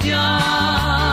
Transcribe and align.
pi 0.00 1.03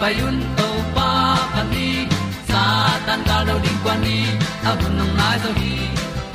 payun 0.00 0.36
to 0.58 0.68
pa 0.94 1.10
pa 1.54 1.62
ni 1.72 2.06
sa 2.48 2.62
tan 3.06 3.20
ka 3.28 3.38
lo 3.48 3.56
ding 3.64 3.78
kwan 3.82 3.98
ni 4.06 4.18
a 4.68 4.70
bu 4.78 4.86
nang 4.98 5.12
mai 5.18 5.36
zo 5.42 5.50
hi 5.60 5.72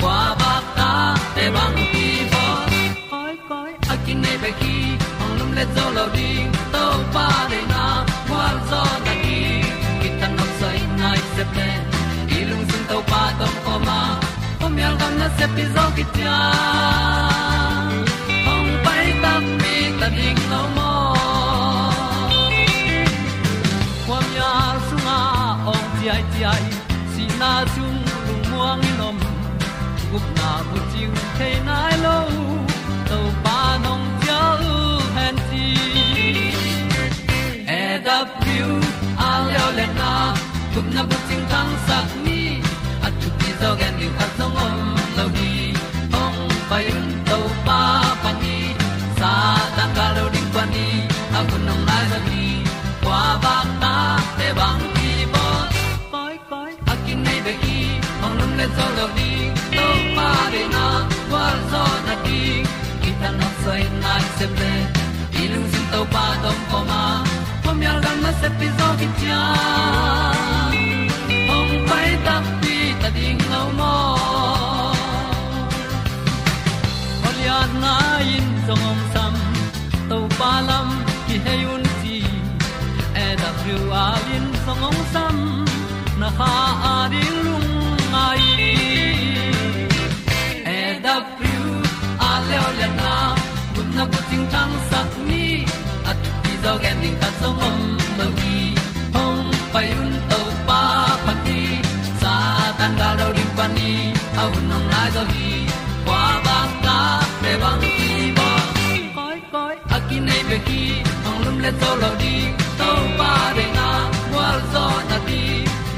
kwa 0.00 0.18
ba 0.40 0.52
ta 0.78 0.90
te 1.36 1.44
bang 1.54 1.78
ki 1.92 2.06
bo 2.32 2.44
koi 3.12 3.34
koi 3.48 3.72
a 3.92 3.94
kin 4.04 4.18
nei 4.24 4.36
pe 4.42 4.50
ki 4.60 4.76
ong 5.22 5.32
lum 5.38 5.50
le 5.58 5.64
zo 5.76 5.84
lo 5.96 6.04
ding 6.16 6.50
to 6.74 6.84
pa 7.14 7.26
de 7.50 7.60
na 7.72 7.84
kwa 8.28 8.44
zo 8.70 8.82
na 9.06 9.14
ki 9.24 9.40
ki 10.00 10.08
tan 10.20 10.32
nok 10.38 10.50
sai 10.60 10.78
nai 11.00 11.20
se 11.34 11.44
pe 11.54 11.68
ilung 12.38 12.64
sun 12.70 12.82
to 12.90 12.98
pa 13.10 13.22
tom 13.38 13.54
ko 13.64 13.74
ma. 13.88 14.00
Pom 14.60 14.74
yal 14.82 14.94
gam 15.00 15.12
na 15.20 15.28
se 15.38 15.46
pi 15.54 15.64
zo 15.74 15.84
ki 15.96 16.04
ta 16.16 16.36
ai 26.14 26.24
ti 26.32 26.40
ai 26.52 26.64
si 27.12 27.24
na 27.40 27.50
chung 27.74 27.98
lu 28.26 28.34
muang 28.50 28.80
ni 28.84 28.92
nom 29.00 29.16
gup 30.10 30.26
na 30.38 30.50
bu 30.68 30.78
ting 30.92 31.16
te 31.38 31.48
nai 31.68 31.94
lo 32.04 32.18
to 33.08 33.18
pa 33.44 33.58
nong 33.84 34.04
pia 34.20 34.42
u 34.72 34.76
han 35.16 35.36
ti 35.48 35.66
e 37.78 37.82
da 38.06 38.18
piu 38.42 38.70
a 39.28 39.30
leo 39.48 39.66
le 39.78 39.86
na 40.00 40.12
gup 40.74 40.86
na 40.96 41.02
bu 41.08 41.16
ting 41.28 41.44
tang 41.52 41.72
sak 41.88 42.08
ni 42.24 42.40
at 43.06 43.12
tu 43.20 43.28
ti 43.40 43.50
zo 43.60 43.70
gen 43.80 43.92
ni 44.00 44.08
khat 44.16 44.30
song 44.38 44.56
om 44.66 44.78
lo 45.16 45.26
di 45.36 45.52
ong 46.22 46.40
pai 46.70 46.86
zo 58.76 58.86
lo 58.98 59.06
di 59.16 59.30
to 59.76 59.86
pa 60.16 60.28
de 60.52 60.62
na 60.74 60.86
kwa 61.30 61.46
zo 61.70 61.84
na 62.06 62.14
ki 62.24 62.40
ki 63.02 63.10
ta 63.20 63.28
na 63.40 63.48
sai 63.62 63.82
nai 64.04 64.22
se 64.36 64.46
ple 64.56 64.72
i 65.40 65.48
lung 65.52 65.68
sin 65.72 65.86
to 65.92 66.00
pa 66.14 66.24
tom 66.42 66.58
ko 66.70 66.78
ma 66.90 67.02
pom 67.64 67.78
yal 67.86 67.98
gam 68.04 68.18
na 68.26 68.32
se 68.40 68.48
pi 68.58 68.66
zo 68.78 68.88
ki 69.00 69.08
to 111.80 111.90
lo 112.02 112.10
di 112.22 112.34
to 112.80 112.90
pa 113.18 113.32
de 113.56 113.66
na 113.76 113.88
wa 114.34 114.48
zo 114.72 114.84
na 115.10 115.18
ti 115.28 115.42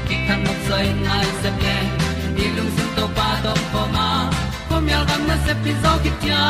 ki 0.07 0.15
kan 0.27 0.39
nok 0.45 0.59
sai 0.67 0.85
nai 1.05 1.25
se 1.41 1.49
ple 1.59 1.77
ni 2.35 2.45
lung 2.57 2.71
sun 2.75 2.89
to 2.97 3.05
pa 3.17 3.27
to 3.45 3.53
pa 3.73 3.83
ma. 3.95 4.07
Pom 4.69 4.85
yal 4.93 5.03
gam 5.09 5.21
na 5.29 5.35
se 5.47 5.53
pi 5.63 5.71
zo 5.83 5.91
ki 6.03 6.11
tia 6.21 6.43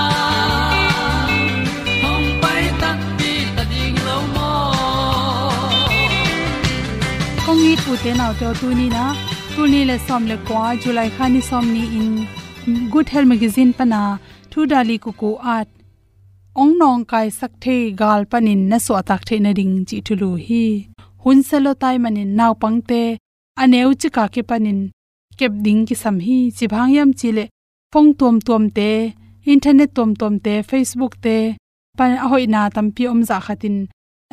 hong 2.04 2.28
pai 2.44 2.64
ta 2.84 2.92
pi 3.22 3.32
ta 3.56 3.64
ding 3.72 3.98
lo 4.10 4.18
mo 4.36 4.52
kong 7.46 7.64
i 7.72 7.74
tu 7.86 7.92
te 8.04 8.12
naw 8.20 8.32
te 8.40 8.48
tu 8.62 8.70
ni 8.82 8.88
na. 8.98 9.06
Tu 9.58 9.66
ni 9.74 9.82
le 9.90 9.96
som 10.08 10.24
le 10.30 10.36
kwa 10.48 10.64
july 10.82 11.10
khani 11.18 11.40
som 11.50 11.66
ni 11.76 11.84
in 12.00 12.10
good 12.94 13.08
health 13.14 13.30
magazine 13.34 13.72
pana. 13.80 14.02
Thu 14.52 14.60
dali 14.72 14.96
ku 15.06 15.12
ko 15.22 15.30
ong 16.62 16.74
nong 16.82 17.06
kai 17.12 17.28
sak 17.40 17.52
the 17.64 17.76
gal 18.00 18.22
panin 18.32 18.62
na 18.70 18.78
so 18.86 18.94
tak 19.10 19.22
the 19.28 19.36
na 19.46 19.52
ding 19.60 19.76
chi 19.88 19.98
thulu 20.06 20.30
hi. 20.46 20.64
Hun 21.24 21.40
selo 21.48 21.72
tai 21.82 21.96
manin 22.04 22.32
naw 22.38 22.54
pangte 22.62 23.02
aneu 23.62 23.90
chi 24.02 24.10
ka 24.16 24.24
ke 24.34 24.42
panin 24.50 24.80
kep 25.38 25.52
ding 25.66 25.82
ki 25.88 25.96
sam 26.04 26.18
hi. 26.26 26.38
Chi 26.58 26.66
bhang 26.72 26.92
yam 26.96 27.10
chi 27.20 27.30
le 27.38 27.44
phong 27.94 28.10
tuam 28.20 28.36
tuam 28.48 28.64
te, 28.78 28.90
internet 29.54 29.90
tuam 29.96 30.12
tuam 30.20 30.34
te, 30.46 30.54
facebook 30.70 31.14
te 31.24 31.38
pan 31.98 32.12
hoi 32.30 32.46
na 32.54 32.62
tampi 32.76 33.04
om 33.12 33.22
za 33.30 33.38
khatin. 33.46 33.78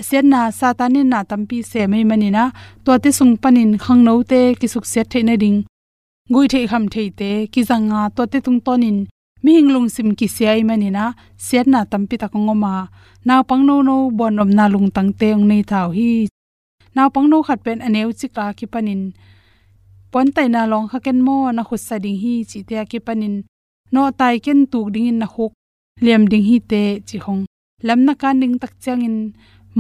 Sen 0.08 0.24
na 0.32 0.40
satanin 0.58 1.08
na 1.12 1.18
tampi 1.30 1.58
se 1.70 1.80
mai 1.90 2.04
manina 2.10 2.44
to 2.84 2.92
te 3.02 3.10
sung 3.18 3.34
panin 3.42 3.70
khang 3.82 4.02
no 4.06 4.14
te 4.30 4.40
ki 4.60 4.66
suk 4.74 4.84
set 4.92 5.06
the 5.10 5.20
na 5.28 5.34
ding. 5.42 5.58
Gui 6.32 6.46
the 6.52 6.60
kham 6.70 6.84
the 6.92 7.02
te 7.18 7.30
ki 7.52 7.60
zanga 7.68 8.00
to 8.16 8.22
te 8.32 8.38
tung 8.46 8.60
tonin 8.66 8.98
mi 9.44 9.52
hinglung 9.56 9.88
sim 9.94 10.08
ki 10.18 10.26
siai 10.34 10.62
manina 10.68 11.04
set 11.46 11.66
na 11.72 11.80
tampi 11.90 12.16
ta 12.22 12.26
kongoma 12.32 12.74
naw 13.26 13.40
pang 13.48 13.62
no 13.68 13.76
no 13.88 13.96
bon 14.18 14.40
om 14.42 14.50
na 14.58 14.64
lung 14.72 14.88
tang 14.96 15.10
teng 15.20 15.42
nei 15.50 15.62
thau 15.70 15.88
hi. 15.96 16.10
Naw 16.96 17.08
pang 17.14 17.28
no 17.30 17.38
khat 17.46 17.60
pen 17.64 17.78
aneu 17.86 18.10
chika 18.20 18.44
ki 18.58 18.66
panin. 18.72 19.02
Pon 20.12 20.26
tai 20.34 20.48
na 20.54 20.60
long 20.72 20.86
kha 20.90 20.98
ken 21.06 21.18
mo, 21.26 21.36
na 21.56 21.62
khut 21.68 21.82
sa 21.88 21.96
ding 22.04 22.18
hi 22.22 22.34
chi 22.50 22.58
te 22.68 22.76
ki 22.90 22.98
panin. 23.06 23.34
No 23.94 24.02
tai 24.18 24.34
ken 24.44 24.60
tuk 24.72 24.86
ding 24.94 25.08
in 25.10 25.18
na 25.22 25.26
hok 25.34 25.52
liam 26.04 26.22
ding 26.30 26.44
hi 26.48 26.56
te 26.70 26.82
chi 27.08 27.16
hong. 27.24 27.42
Lam 27.86 28.00
na 28.06 28.12
kan 28.22 28.36
ding 28.40 28.56
tak 28.62 28.72
chang 28.82 29.02
in, 29.08 29.16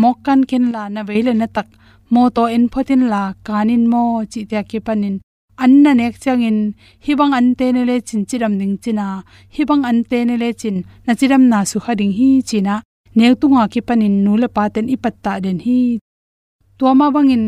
mok 0.00 0.16
kan 0.26 0.40
ken 0.50 0.64
la 0.74 0.82
na 0.94 1.00
veile 1.08 1.32
na 1.40 1.46
tak. 1.56 1.68
Mo 2.12 2.22
to 2.36 2.42
en 2.56 2.64
photin 2.72 3.02
la 3.12 3.22
kanin 3.46 3.84
mo 3.92 4.02
chi 4.32 4.40
te 4.50 4.58
ki 4.70 4.78
panin 4.86 5.16
anna 5.64 5.90
nek 5.98 6.14
changin 6.22 6.58
hibang 7.04 7.34
ante 7.38 7.66
ne 7.74 7.82
le 7.88 7.96
chin 8.08 8.22
chiram 8.28 8.54
ning 8.60 8.74
china 8.82 9.06
hibang 9.54 9.84
ante 9.90 10.18
ne 10.28 10.34
le 10.42 10.48
chin 10.60 10.76
na 11.06 11.12
chiram 11.18 11.42
na 11.50 11.58
su 11.70 11.78
khading 11.84 12.14
hi 12.18 12.28
china 12.48 12.74
neu 13.16 13.34
tunga 13.40 13.64
ki 13.72 13.80
panin 13.88 14.14
nu 14.24 14.32
le 14.42 14.48
paten 14.56 14.86
ipatta 14.94 15.32
den 15.44 15.58
hi 15.66 15.78
tuama 16.78 17.06
bangin 17.14 17.44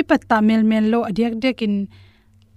ipatta 0.00 0.36
mel 0.48 0.62
mel 0.70 0.84
lo 0.92 0.98
adiak 1.08 1.34
dekin 1.42 1.74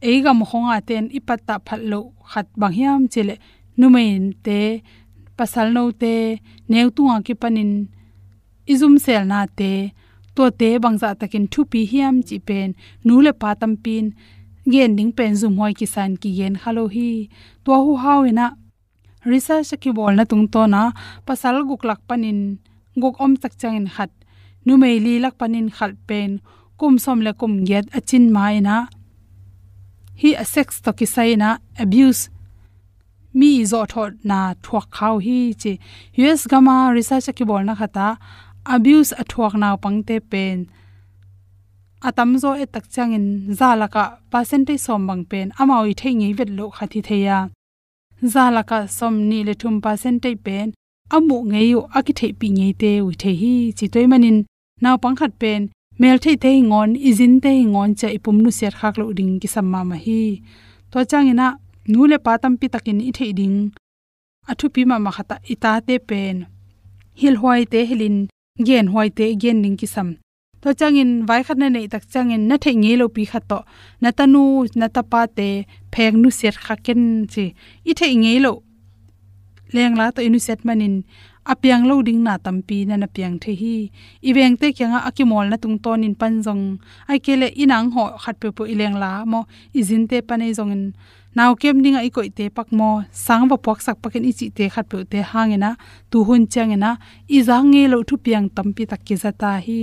eiga 0.09 0.31
mohonga 0.39 0.77
ten 0.87 1.05
ipatta 1.17 1.55
phallo 1.67 1.99
khat 2.31 2.47
bangyam 2.61 3.01
chile 3.13 3.35
numein 3.79 4.23
te 4.45 4.59
pasal 5.37 5.67
no 5.75 5.83
te 6.01 6.13
neu 6.71 6.87
tunga 6.95 7.17
ki 7.25 7.33
panin 7.41 7.71
izum 8.73 8.95
sel 9.05 9.23
na 9.31 9.39
te 9.59 9.71
to 10.35 10.43
te 10.59 10.69
bangza 10.83 11.09
takin 11.19 11.45
thupi 11.53 11.81
hiam 11.91 12.15
chi 12.27 12.37
pen 12.47 12.69
nu 13.05 13.15
le 13.25 13.31
patam 13.41 13.73
pin 13.83 14.05
gen 14.71 14.95
ding 14.97 15.11
pen 15.17 15.35
zum 15.35 15.57
hoi 15.59 15.73
ki 15.79 15.87
san 15.93 16.11
ki 16.21 16.29
gen 16.37 16.55
khalo 16.63 16.83
hi 16.95 17.09
to 17.65 17.71
hu 17.83 17.91
hawina 18.03 18.45
research 19.31 19.71
ki 19.81 19.91
bol 19.97 20.13
na 20.19 20.23
tung 20.31 20.45
to 20.53 20.61
na 20.73 20.81
pasal 21.27 21.55
guk 21.69 21.83
lak 21.89 22.01
panin 22.07 22.39
guk 23.01 23.15
om 23.23 23.33
tak 23.41 23.53
changin 23.61 23.87
khat 23.95 24.11
nu 24.65 24.73
mei 24.81 24.95
li 25.05 25.13
lak 25.23 25.35
panin 25.39 25.67
khal 25.75 25.91
pen 26.07 26.29
kum 26.79 26.93
som 27.05 27.19
le 27.25 27.31
kum 27.39 27.53
get 27.69 27.85
achin 27.97 28.25
mai 28.35 28.55
na 28.67 28.75
hi 30.21 30.29
a 30.43 30.45
sex 30.53 30.67
to 30.83 30.91
ki 30.99 31.05
sai 31.15 31.31
na 31.41 31.49
abuse 31.83 32.23
mi 33.39 33.51
zo 33.71 33.81
tho 33.91 34.03
na 34.29 34.39
thuak 34.65 34.87
khau 34.97 35.15
hi 35.25 35.39
chi 35.61 35.73
us 36.29 36.41
gama 36.51 36.75
research 36.97 37.29
ki 37.37 37.43
bol 37.49 37.63
na 37.69 37.73
khata 37.81 38.07
abuse 38.75 39.11
athuak 39.21 39.53
naw 39.61 39.75
pangte 39.83 40.15
pen 40.31 40.57
atam 42.07 42.29
zo 42.41 42.51
e 42.63 42.65
tak 42.73 42.85
changin 42.93 43.27
zalaka 43.59 44.03
percentage 44.31 44.83
som 44.85 45.01
bang 45.07 45.23
pen 45.31 45.47
amawi 45.61 45.91
thengi 46.01 46.29
vet 46.37 46.49
lo 46.57 46.65
khathi 46.75 46.99
theya. 47.07 47.37
Zalaka 48.33 48.79
som 48.97 49.15
ni 49.29 49.39
le 49.47 49.53
thum 49.61 49.75
percentage 49.85 50.41
pen 50.45 50.67
amu 51.15 51.37
ngeyu 51.51 51.79
aki 51.97 52.13
thei 52.19 52.31
pi 52.39 52.47
ngei 52.57 52.73
te 52.81 52.91
wi 53.05 53.13
the 53.21 53.31
hi 53.41 53.53
chi 53.77 53.85
toy 53.93 54.05
manin. 54.11 54.37
Naw 54.83 54.95
pangkhat 55.03 55.33
pen 55.41 55.61
mel 56.01 56.17
thei 56.23 56.35
te 56.43 56.51
ngon, 56.69 56.89
izin 57.09 57.33
te 57.43 57.51
ngon 57.73 57.91
cha 57.99 58.07
ipum 58.17 58.37
nu 58.43 58.49
ser 58.59 58.73
khak 58.79 58.95
lo 58.99 59.05
ding 59.17 59.33
ki 59.41 59.47
samma 59.53 59.79
ma 59.89 59.97
hi. 60.05 60.21
To 60.91 60.97
changina 61.09 61.47
nu 61.91 61.99
le 62.11 62.17
patam 62.25 62.53
pi 62.59 62.67
takin 62.73 62.99
i 63.09 63.11
thei 63.17 63.31
ding. 63.39 63.57
Athu 64.49 64.65
pi 64.73 64.81
ma 64.89 64.97
ma 65.05 65.11
khata 65.17 65.35
ita 65.53 65.71
te 65.87 65.95
pen. 66.09 66.35
Hil 67.19 67.35
hoi 67.41 67.61
te 67.71 67.79
helin, 67.89 68.17
gen 68.67 68.87
hoi 68.93 69.09
te 69.17 69.25
gen 69.41 69.57
ning 69.63 69.77
ki 69.81 69.87
sam 69.95 70.09
to 70.63 70.69
changin 70.79 71.11
vai 71.27 71.41
khat 71.47 71.57
na 71.61 71.67
nei 71.75 71.87
tak 71.93 72.03
changin 72.13 72.43
na 72.49 72.55
thei 72.63 72.75
nge 72.81 72.93
lo 73.01 73.05
pi 73.15 73.23
khat 73.31 73.43
to 73.51 73.59
na 74.01 74.09
tanu, 74.17 74.43
na 74.79 74.87
ta 74.95 75.01
pa 75.11 75.21
te 75.37 75.47
phek 75.93 76.13
nu 76.21 76.29
set 76.39 76.55
kha 76.65 76.75
ken 76.85 77.01
chi. 77.33 77.45
I 77.89 77.91
thei 77.99 78.13
nge 78.23 78.33
lo. 78.45 78.53
Leng 79.75 79.95
la 79.99 80.05
to 80.15 80.19
inu 80.27 80.39
set 80.47 80.59
manin. 80.67 80.95
Apiang 81.51 81.83
lo 81.89 81.95
ding 82.07 82.21
na 82.23 82.33
tampi 82.45 82.77
na 82.87 82.95
na 82.95 83.07
piang 83.15 83.35
the 83.43 83.51
hi. 83.61 83.75
Iweng 84.29 84.55
te 84.61 84.67
kyanga 84.77 84.99
akimol 85.09 85.45
na 85.49 85.57
tung 85.63 85.77
ton 85.83 86.03
in 86.07 86.15
panjong 86.21 86.63
ai 87.09 87.19
kele 87.25 87.47
inang 87.63 87.91
ho 87.95 88.03
khat 88.23 88.35
pe 88.41 88.47
po 88.55 88.63
ileng 88.73 88.95
la 89.03 89.11
mo. 89.31 89.39
Izin 89.79 90.07
te 90.09 90.17
panei 90.27 90.55
jong 90.57 90.93
in 91.35 91.37
naw 91.37 91.55
kem 91.61 91.77
ding 91.83 91.95
ai 91.95 92.09
koi 92.09 92.29
te 92.37 92.45
pak 92.49 92.67
mo 92.71 92.89
sang 93.11 93.47
ba 93.49 93.57
pok 93.65 93.79
sak 93.81 93.97
pakin 94.01 94.25
ichi 94.31 94.45
te 94.57 94.63
khat 94.73 94.85
pe 94.91 94.97
te 95.11 95.19
hangena 95.31 95.71
tu 96.11 96.17
hun 96.27 96.43
changena 96.53 96.91
i 97.35 97.37
jang 97.47 97.67
nge 97.71 97.83
lo 97.93 97.97
thu 98.07 98.15
piang 98.25 98.47
tampi 98.55 98.83
tak 98.91 99.01
ki 99.07 99.15
zata 99.23 99.51
hi. 99.65 99.81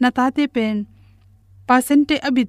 Na 0.00 0.08
ta 0.16 0.24
te 0.36 0.44
pen 0.54 0.86
percent 1.66 2.10
abit 2.28 2.48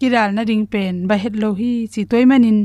kiral 0.00 0.30
na 0.36 0.42
ring 0.48 0.66
pen, 0.72 0.94
ba 1.08 1.14
het 1.22 1.34
lo 1.42 1.48
hi, 1.60 1.72
chi 1.92 2.02
toy 2.10 2.24
manin 2.30 2.58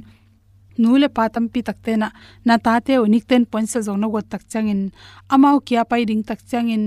nule 0.81 1.07
patam 1.18 1.45
pi 1.53 1.59
takte 1.68 1.94
na 2.01 2.07
na 2.47 2.56
ta 2.65 2.73
te 2.85 2.94
unik 3.06 3.25
ten 3.29 3.44
point 3.51 3.69
se 3.71 3.79
zong 3.88 4.00
no 4.01 4.07
got 4.13 4.25
tak 4.31 4.44
changin. 4.51 4.81
Amau 5.33 5.57
kia 5.68 5.83
pai 5.91 6.03
ding 6.09 6.23
tak 6.29 6.39
changin, 6.50 6.83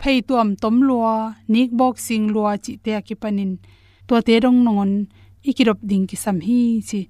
phei 0.00 0.18
tuam 0.28 0.48
tom 0.62 0.76
lua, 0.88 1.14
nik 1.52 1.70
boxing 1.78 2.24
lua 2.34 2.52
chi 2.64 2.72
te 2.84 2.92
ki 3.06 3.14
panin 3.22 3.52
to 4.06 4.14
te 4.26 4.34
dong 4.44 4.58
non 4.66 4.90
ikirop 5.48 5.80
ding 5.90 6.04
ki 6.10 6.16
sam 6.24 6.38
hi, 6.46 6.60
chi 6.88 7.00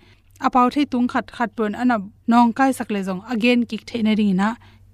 apau 0.47 0.67
thei 0.75 0.85
tung 0.93 1.09
khat 1.12 1.27
khat 1.37 1.50
pon 1.56 1.73
ana 1.83 1.97
nong 2.31 2.53
kai 2.59 2.71
sak 2.79 2.89
le 2.94 3.00
jong 3.09 3.23
again, 3.33 3.61
kik 3.71 3.83
the 3.89 4.03
na 4.06 4.12
ring 4.19 4.35
na 4.41 4.49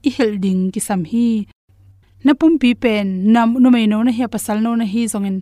i 0.07 0.11
hel 0.17 0.33
ding 0.45 0.71
ki 0.73 0.81
sam 0.89 1.05
hi. 1.11 1.29
Na 2.25 2.33
pum 2.41 2.53
pi 2.63 2.71
pen, 2.83 3.33
nam 3.33 3.49
nu 3.63 3.69
mai 3.75 3.87
no 3.93 3.99
na 4.03 4.13
he 4.19 4.25
pasal 4.35 4.59
no 4.65 4.71
na 4.81 4.85
hi 4.93 5.03
jong 5.13 5.27
in 5.31 5.39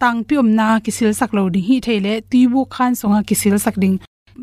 tang 0.00 0.18
piom 0.28 0.48
na 0.58 0.66
kisil 0.84 1.10
sak 1.20 1.30
lo 1.36 1.42
ding. 1.54 1.66
Hi 1.68 1.76
theile 1.86 2.12
tuibu 2.30 2.60
khan 2.74 2.92
songa 3.00 3.20
kisil 3.28 3.56
sak 3.64 3.76
ding. 3.82 3.96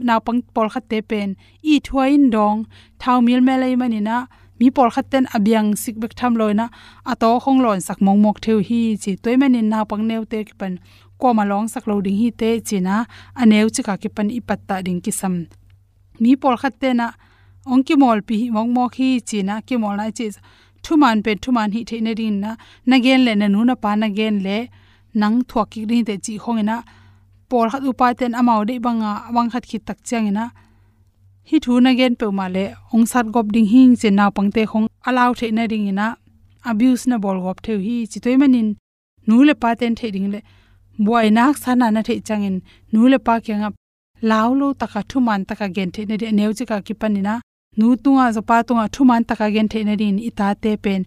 Na 0.08 0.20
pang 0.26 0.42
pol 0.56 0.68
khat 0.74 0.86
te 0.92 1.02
pen. 1.10 1.30
I 1.72 1.80
thwain 1.86 2.30
dong. 2.36 2.58
Thau 3.02 3.18
mil 3.26 3.42
me 3.48 3.56
lai 3.62 3.74
mani 3.82 4.00
na 4.00 4.16
mi 4.60 4.68
pol 4.76 4.90
khat 4.96 5.06
ten 5.12 5.26
abyang 5.36 5.70
sik 5.82 5.96
bek 6.02 6.14
tham 6.20 6.34
loina 6.40 6.66
ato 7.12 7.30
khong 7.44 7.60
lon 7.66 7.80
sak 7.88 8.00
mong 8.06 8.20
mok 8.24 8.38
theu 8.46 8.60
hi. 8.68 8.82
Chi 9.02 9.12
toy 9.24 9.36
manin 9.42 9.68
na 9.72 9.84
pang 9.90 10.04
neu 10.10 10.24
te 10.32 10.44
ki 10.48 10.54
pan 10.60 10.74
ko 11.20 11.34
ma 11.38 11.44
long 11.52 11.68
sak 11.74 11.86
lo 11.90 11.96
ding 12.06 12.20
hi 12.22 12.30
te, 12.40 12.50
china, 12.68 12.96
aneu 13.42 13.68
chika 13.76 13.94
ki 14.02 14.10
pan 14.16 14.28
i 14.38 14.40
patta 14.50 14.76
ding 14.86 15.02
ki 15.06 15.12
sam 15.20 15.34
mi 16.22 16.32
pol 16.42 16.56
khat 16.62 16.76
te 16.82 16.90
na 17.00 17.08
ong 17.72 17.84
ki 17.88 17.96
mol 18.02 18.20
pi 18.28 18.38
mong 18.56 18.72
mok 18.76 18.94
hi, 19.00 19.10
china, 19.30 19.54
ki 19.68 19.76
mol 19.82 19.96
na 20.00 20.06
chi, 20.18 20.28
thuman 20.84 21.18
pe 21.26 21.32
thuman 21.44 21.70
hi 21.76 21.82
theina 21.90 22.14
din 22.20 22.36
na 22.44 22.52
na 22.90 22.96
gen 23.04 23.20
le 23.26 23.34
na 23.42 23.48
nu 23.54 23.62
na 23.70 23.76
pa 23.84 23.92
na 24.02 24.08
gen 24.18 24.36
le, 24.46 24.58
nang 25.22 25.38
thuak 25.50 25.68
ki 25.74 25.82
ri 25.90 25.98
te 26.08 26.16
chi 26.26 26.34
khongena 26.44 26.78
por 27.50 27.66
khat 27.72 27.84
upa 27.90 28.08
ten 28.20 28.34
amau 28.40 28.62
de 28.70 28.76
banga 28.86 29.12
awang 29.30 29.50
khat 29.54 29.64
khit 29.70 29.84
tak 29.88 30.00
changina 30.08 30.46
hi 31.50 31.58
thu 31.66 31.74
na 31.86 31.92
gen 32.00 32.14
pe 32.20 32.26
ma 32.40 32.46
le 32.56 32.66
ong 32.94 33.06
sat 33.12 33.26
gop 33.34 33.48
ding 33.56 33.70
hing 33.74 33.94
che 34.02 34.10
na 34.18 34.26
pangte 34.36 34.62
khong 34.72 34.88
alaw 35.08 35.30
the 35.40 35.48
na 35.58 35.64
ring 35.72 35.88
ina 35.92 36.08
abuse 36.70 37.04
na 37.10 37.16
bol 37.24 37.38
gop 37.46 37.58
the 37.66 37.74
hi 37.86 37.96
chi 38.12 38.20
toy 38.24 38.36
manin, 38.42 38.70
nu 39.28 39.36
le 39.48 39.54
pa 39.62 39.70
ten 39.80 39.94
the 40.00 40.08
ding 40.16 40.30
le 40.34 40.40
boy 41.06 41.28
nak 41.38 41.56
sana 41.64 41.88
na 41.96 42.02
the 42.08 42.16
changin 42.28 42.58
nu 42.92 43.08
le 43.12 43.18
pa 43.26 43.34
kyang 43.46 43.66
lao 44.30 44.50
lo 44.60 44.68
taka 44.82 45.02
thu 45.10 45.18
man 45.28 45.42
taka 45.50 45.68
gen 45.76 45.90
the 45.96 46.02
ne 46.10 46.16
de 46.22 46.28
neu 46.38 46.52
chi 46.58 46.66
ka 46.72 46.78
ki 46.88 46.94
panina 47.02 47.34
nu 47.78 47.88
tunga 48.04 48.26
zo 48.36 48.42
pa 48.50 48.58
tunga 48.68 48.86
thu 48.94 49.02
man 49.10 49.24
taka 49.30 49.48
gen 49.54 49.68
the 49.72 49.80
ne 49.88 49.94
rin 50.02 50.18
ita 50.30 50.48
te 50.64 50.72
pen. 50.84 51.02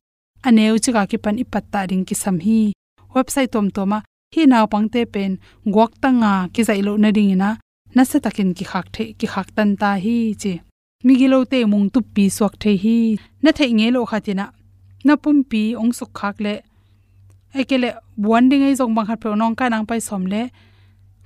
Aneu 0.47 0.75
chi 0.85 0.91
ka 0.97 1.03
ki 1.11 1.19
pan 1.25 1.37
ipatta 1.43 1.81
ring 1.91 2.05
ki 2.09 2.15
sam 2.23 2.37
hi. 2.47 2.73
Website 3.15 3.51
tom 3.55 3.67
toma, 3.77 3.99
hi 4.35 4.43
naw 4.53 4.65
pangte 4.73 5.01
pen. 5.15 5.33
Gok 5.75 5.93
tanga 6.03 6.33
ki 6.55 6.63
zai 6.69 6.81
lo 6.87 6.93
na 7.03 7.09
ding 7.17 7.31
ina. 7.35 7.51
Na 7.95 8.03
se 8.11 8.19
takin 8.25 8.51
ki 8.57 8.65
khak 8.71 8.87
the 8.95 9.05
ki 9.19 9.27
khak 9.33 9.49
tan 9.57 9.71
ta 9.81 9.91
hi 10.05 10.17
chi. 10.43 10.53
Mi 11.05 11.13
gi 11.21 11.29
lo 11.33 11.39
te 11.53 11.59
mung 11.73 11.89
tu 11.95 12.01
pi 12.15 12.25
sok 12.39 12.55
the 12.63 12.73
hi. 12.83 12.97
Na 13.43 13.51
the 13.59 13.65
nge 13.77 13.89
lo 13.95 14.01
khatina 14.11 14.47
na 15.07 15.15
pum 15.23 15.39
pi 15.51 15.63
ong 15.81 15.93
suk 15.99 16.11
khak 16.19 16.37
le 16.45 16.55
ekele, 17.61 17.89
buan 18.17 18.51
ai 18.53 18.75
jong 18.75 18.95
bang 18.95 19.07
khat 19.07 19.21
pe 19.21 19.29
nong 19.35 19.55
ka 19.59 19.69
nang 19.69 19.87
pai 19.87 20.01
som 20.01 20.25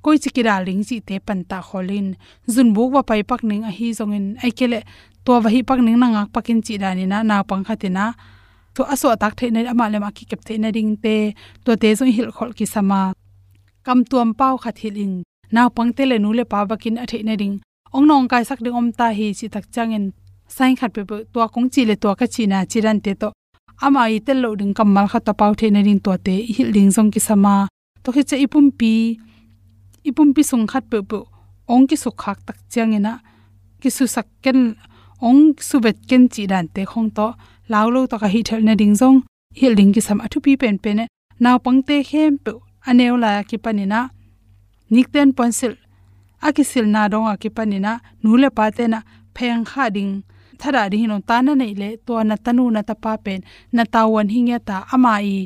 koi 0.02 0.18
chi 0.22 0.30
kira 0.36 0.54
ling 0.66 0.82
chi 0.88 0.96
te 1.08 1.18
pan 1.26 1.40
ta 1.50 1.58
kholin. 1.68 2.14
Zun 2.54 2.68
buk 2.74 2.92
wa 2.94 3.02
pai 3.02 3.22
pak 3.30 3.42
ning 3.44 3.62
a 3.64 3.70
hi 3.78 3.92
jong 3.98 4.12
in. 4.18 4.26
Ai 4.42 4.50
to 5.24 5.32
wa 5.32 5.50
hi 5.54 5.60
pak 5.68 5.80
ning 5.86 5.98
na 5.98 6.06
ngak 6.14 6.28
pakin 6.34 6.58
chi 6.66 6.74
dani 6.82 7.04
na 7.12 7.18
na 7.30 7.42
pang 7.42 7.64
khatina 7.66 8.04
to 8.74 8.82
aso 8.92 9.08
tak 9.22 9.34
theina 9.38 9.60
ama 9.72 9.84
le 9.92 9.98
ma 10.04 10.10
ki 10.16 10.24
kep 10.30 10.40
theina 10.46 10.68
ring 10.76 10.92
te. 11.04 11.34
To 11.64 11.70
te 11.82 11.88
zo 11.98 12.04
hil 12.16 12.30
khol 12.36 12.50
ki 12.58 12.66
sama 12.74 13.00
kam 13.86 13.98
tuam 14.10 14.28
pau 14.38 14.54
khat 14.62 14.78
in. 14.84 15.12
Naw 15.54 15.68
pang 15.76 15.90
te 15.96 16.02
le 16.10 16.16
nu 16.18 16.30
le 16.38 16.44
pa 16.52 16.58
bakin 16.70 16.96
a 17.02 17.06
theina 17.10 17.34
ring 17.42 17.56
ong 17.96 18.06
nong 18.08 18.28
kai 18.28 18.44
sak 18.48 18.60
ding 18.64 18.76
om 18.80 18.88
ta 18.98 19.06
hi 19.18 19.26
chi 19.38 19.46
tak 19.54 19.64
changin 19.74 20.04
sain 20.56 20.76
khat 20.78 20.90
pe 20.94 21.02
to 21.32 21.40
kong 21.54 21.68
chi 21.72 21.82
le 21.88 21.94
to 22.02 22.08
ka 22.20 22.26
chi 22.34 22.42
na, 22.52 22.58
chi 22.70 22.80
te 23.04 23.12
to 23.22 23.28
ama 23.84 24.02
i 24.16 24.18
tel 24.26 24.38
lo 24.44 24.50
ding 24.60 24.74
kamal 24.78 25.06
kha 25.12 25.18
ta 25.26 25.32
pau 25.40 25.52
theina 25.58 25.80
ring 25.86 26.00
to 26.04 26.12
te 26.26 26.34
hil 26.54 26.70
ding 26.76 26.90
jong 26.96 27.10
ki 27.14 27.20
sama 27.28 27.54
to 28.02 28.08
khi 28.14 28.22
che 28.28 28.36
ipum 28.44 28.66
pi 28.78 28.92
ipum 30.08 30.28
pi 30.34 30.42
sung 30.50 30.66
khat 30.70 30.84
pe 30.90 30.98
pe, 31.10 31.18
ong 31.72 31.84
ki 31.88 31.96
su 32.02 32.10
khak 32.22 32.38
tak 32.46 32.58
chiangena 32.70 33.12
ki 33.80 33.90
su 33.96 34.04
sak 34.14 34.26
ken, 34.44 34.60
ong 35.28 35.42
su 35.68 35.76
bet 35.84 35.96
ken 36.08 36.22
chi 36.32 36.42
dan 36.52 36.66
te 36.74 36.82
khong 36.90 37.10
to 37.16 37.26
lao 37.72 37.86
lo 37.94 38.00
to 38.10 38.16
ka 38.22 38.28
hi 38.34 38.40
thel 38.48 38.60
na 38.66 38.74
ding 38.80 38.94
jong 39.00 39.18
hil 39.58 39.74
ding 39.78 39.92
ki 39.94 40.00
sam 40.06 40.18
athu 40.24 40.38
pi 40.44 40.52
pen 40.62 40.76
pen 40.84 41.00
naw 41.42 41.56
pangte 41.64 41.96
hem 42.10 42.32
pe 42.44 42.52
aneu 42.88 43.14
la 43.22 43.30
ki 43.48 43.56
panina 43.64 44.00
nikten 44.94 45.28
ponsil 45.36 45.74
akisil 46.46 46.86
na 46.94 47.08
donga 47.12 47.34
ki 47.42 47.50
panina 47.56 47.92
nule 48.22 48.48
pa 48.56 48.70
te 48.76 48.84
na, 48.92 49.00
pheng 49.34 49.64
kha 49.70 49.90
ding 49.96 50.12
thara 50.60 50.82
ri 50.92 50.96
hinon 51.02 51.22
ta 51.28 51.36
na 51.46 51.52
nei 51.60 51.74
le 51.80 51.88
to 52.06 52.12
na 52.28 52.36
tanu 52.44 52.64
na 52.74 52.80
ta 52.88 52.94
pa 53.02 53.12
pen 53.24 53.40
na 53.76 53.82
ta 53.92 54.00
wan 54.12 54.28
hingya 54.34 54.58
ta 54.68 54.76
ama 54.94 55.12
i 55.34 55.36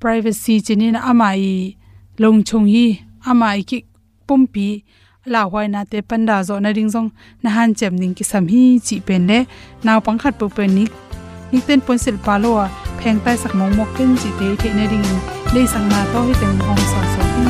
privacy 0.00 0.54
chinin 0.66 0.96
i 0.96 1.76
long 2.18 2.44
chung 2.44 2.66
hi, 2.66 3.00
ama 3.26 3.56
i 3.56 3.62
ki 3.62 3.84
pumpi. 4.26 4.84
La 5.26 5.40
hwai 5.48 5.66
na 5.70 5.84
te 5.90 5.98
panda 6.02 6.36
zo 6.44 6.58
na 6.60 6.70
ring 6.76 6.90
zong, 6.94 7.10
na 7.42 7.50
han 7.56 7.74
chem 7.74 7.96
ning 7.96 8.14
ki 8.14 8.24
sam 8.30 8.44
hi 8.52 8.62
chi 8.86 8.96
pen 9.06 9.26
le 9.30 9.38
naw 9.84 9.98
pang 10.04 10.18
khat 10.22 10.34
pu 10.38 10.46
pen 10.56 10.70
ni. 10.76 10.84
Ni 11.52 11.58
ten 11.66 11.80
pon 11.86 11.98
sil 12.04 12.16
pa 12.26 12.34
lo 12.42 12.50
a, 12.64 12.66
pheng 13.00 13.18
tai 13.24 13.36
sak 13.42 13.52
mong 13.58 13.72
mok 13.78 13.90
ken 13.96 14.10
chi 14.20 14.30
te 14.38 14.48
te 14.62 14.68
na 14.78 14.84
ring 14.92 15.08
le 15.54 15.62
sang 15.72 15.86
na 15.92 16.00
to 16.12 16.18
hi 16.26 16.32
teng 16.40 16.58
hong 16.66 16.84
sa 16.90 17.00
so 17.12 17.22
hi 17.34 17.46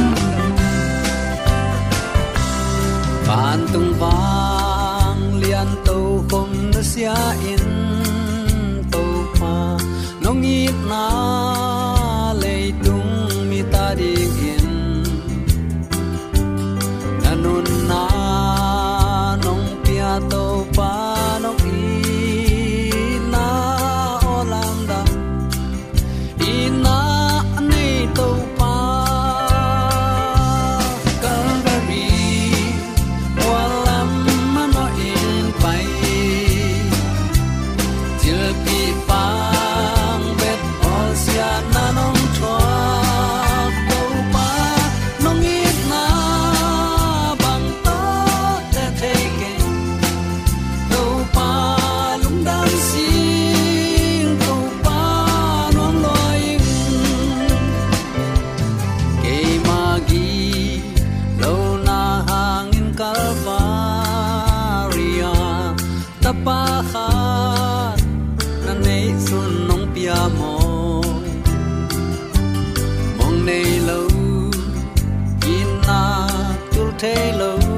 ban 3.26 3.60
tung 3.72 3.92
bang 4.00 5.20
lian 5.42 5.70
tau 5.86 6.04
khom 6.30 6.43
sia 6.84 7.16
in 7.48 7.64
to 8.92 9.04
pa. 9.40 9.80
Nong 10.20 10.44
it 10.44 10.76
na 10.84 11.83
tapahat 66.74 67.98
na 68.66 68.74
nei 68.82 69.14
sun 69.26 69.70
nong 69.70 69.86
pia 69.94 70.18
mo 70.34 70.58
mong 73.18 73.38
nei 73.46 73.78
lo 73.86 74.02
ina 75.46 76.02
tul 76.74 76.90
te 76.98 77.14
lo 77.38 77.73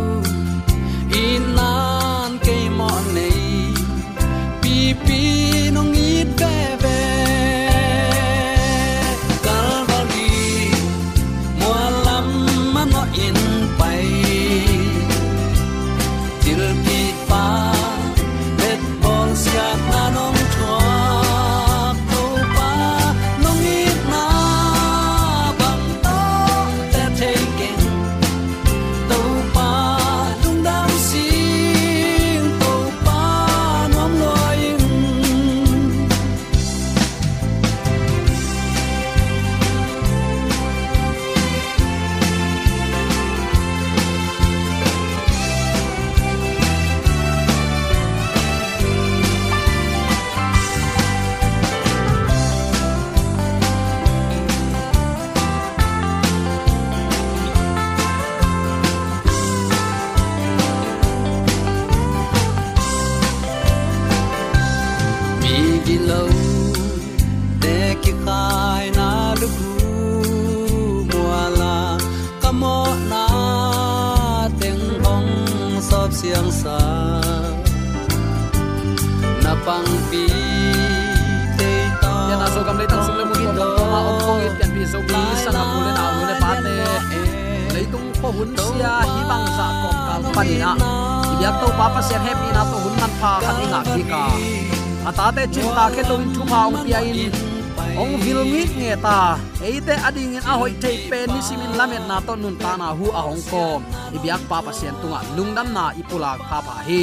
ong 97.76 98.14
vil 98.24 98.40
ngit 98.44 98.70
nge 98.80 98.94
ta. 99.04 99.36
Eite 99.60 99.94
ading 100.06 100.36
in 100.38 100.44
a 100.44 100.54
hoi 100.60 100.72
te 100.82 100.90
pe 101.10 101.18
ni 101.28 101.40
simin 101.44 101.72
lamet 101.78 102.04
na 102.08 102.20
to 102.26 102.34
nun 102.36 102.56
ta 102.56 102.72
na 102.80 102.88
hu 102.98 103.06
a 103.12 103.20
hong 103.28 103.42
kom. 103.50 103.80
Ibyak 104.16 104.42
pa 104.50 104.58
pa 104.64 104.72
sian 104.72 104.96
tunga 105.00 105.20
lungdam 105.36 105.68
na 105.76 105.84
ipula 106.00 106.32
kha 106.48 106.58
pa 106.66 106.76
hi. 106.88 107.02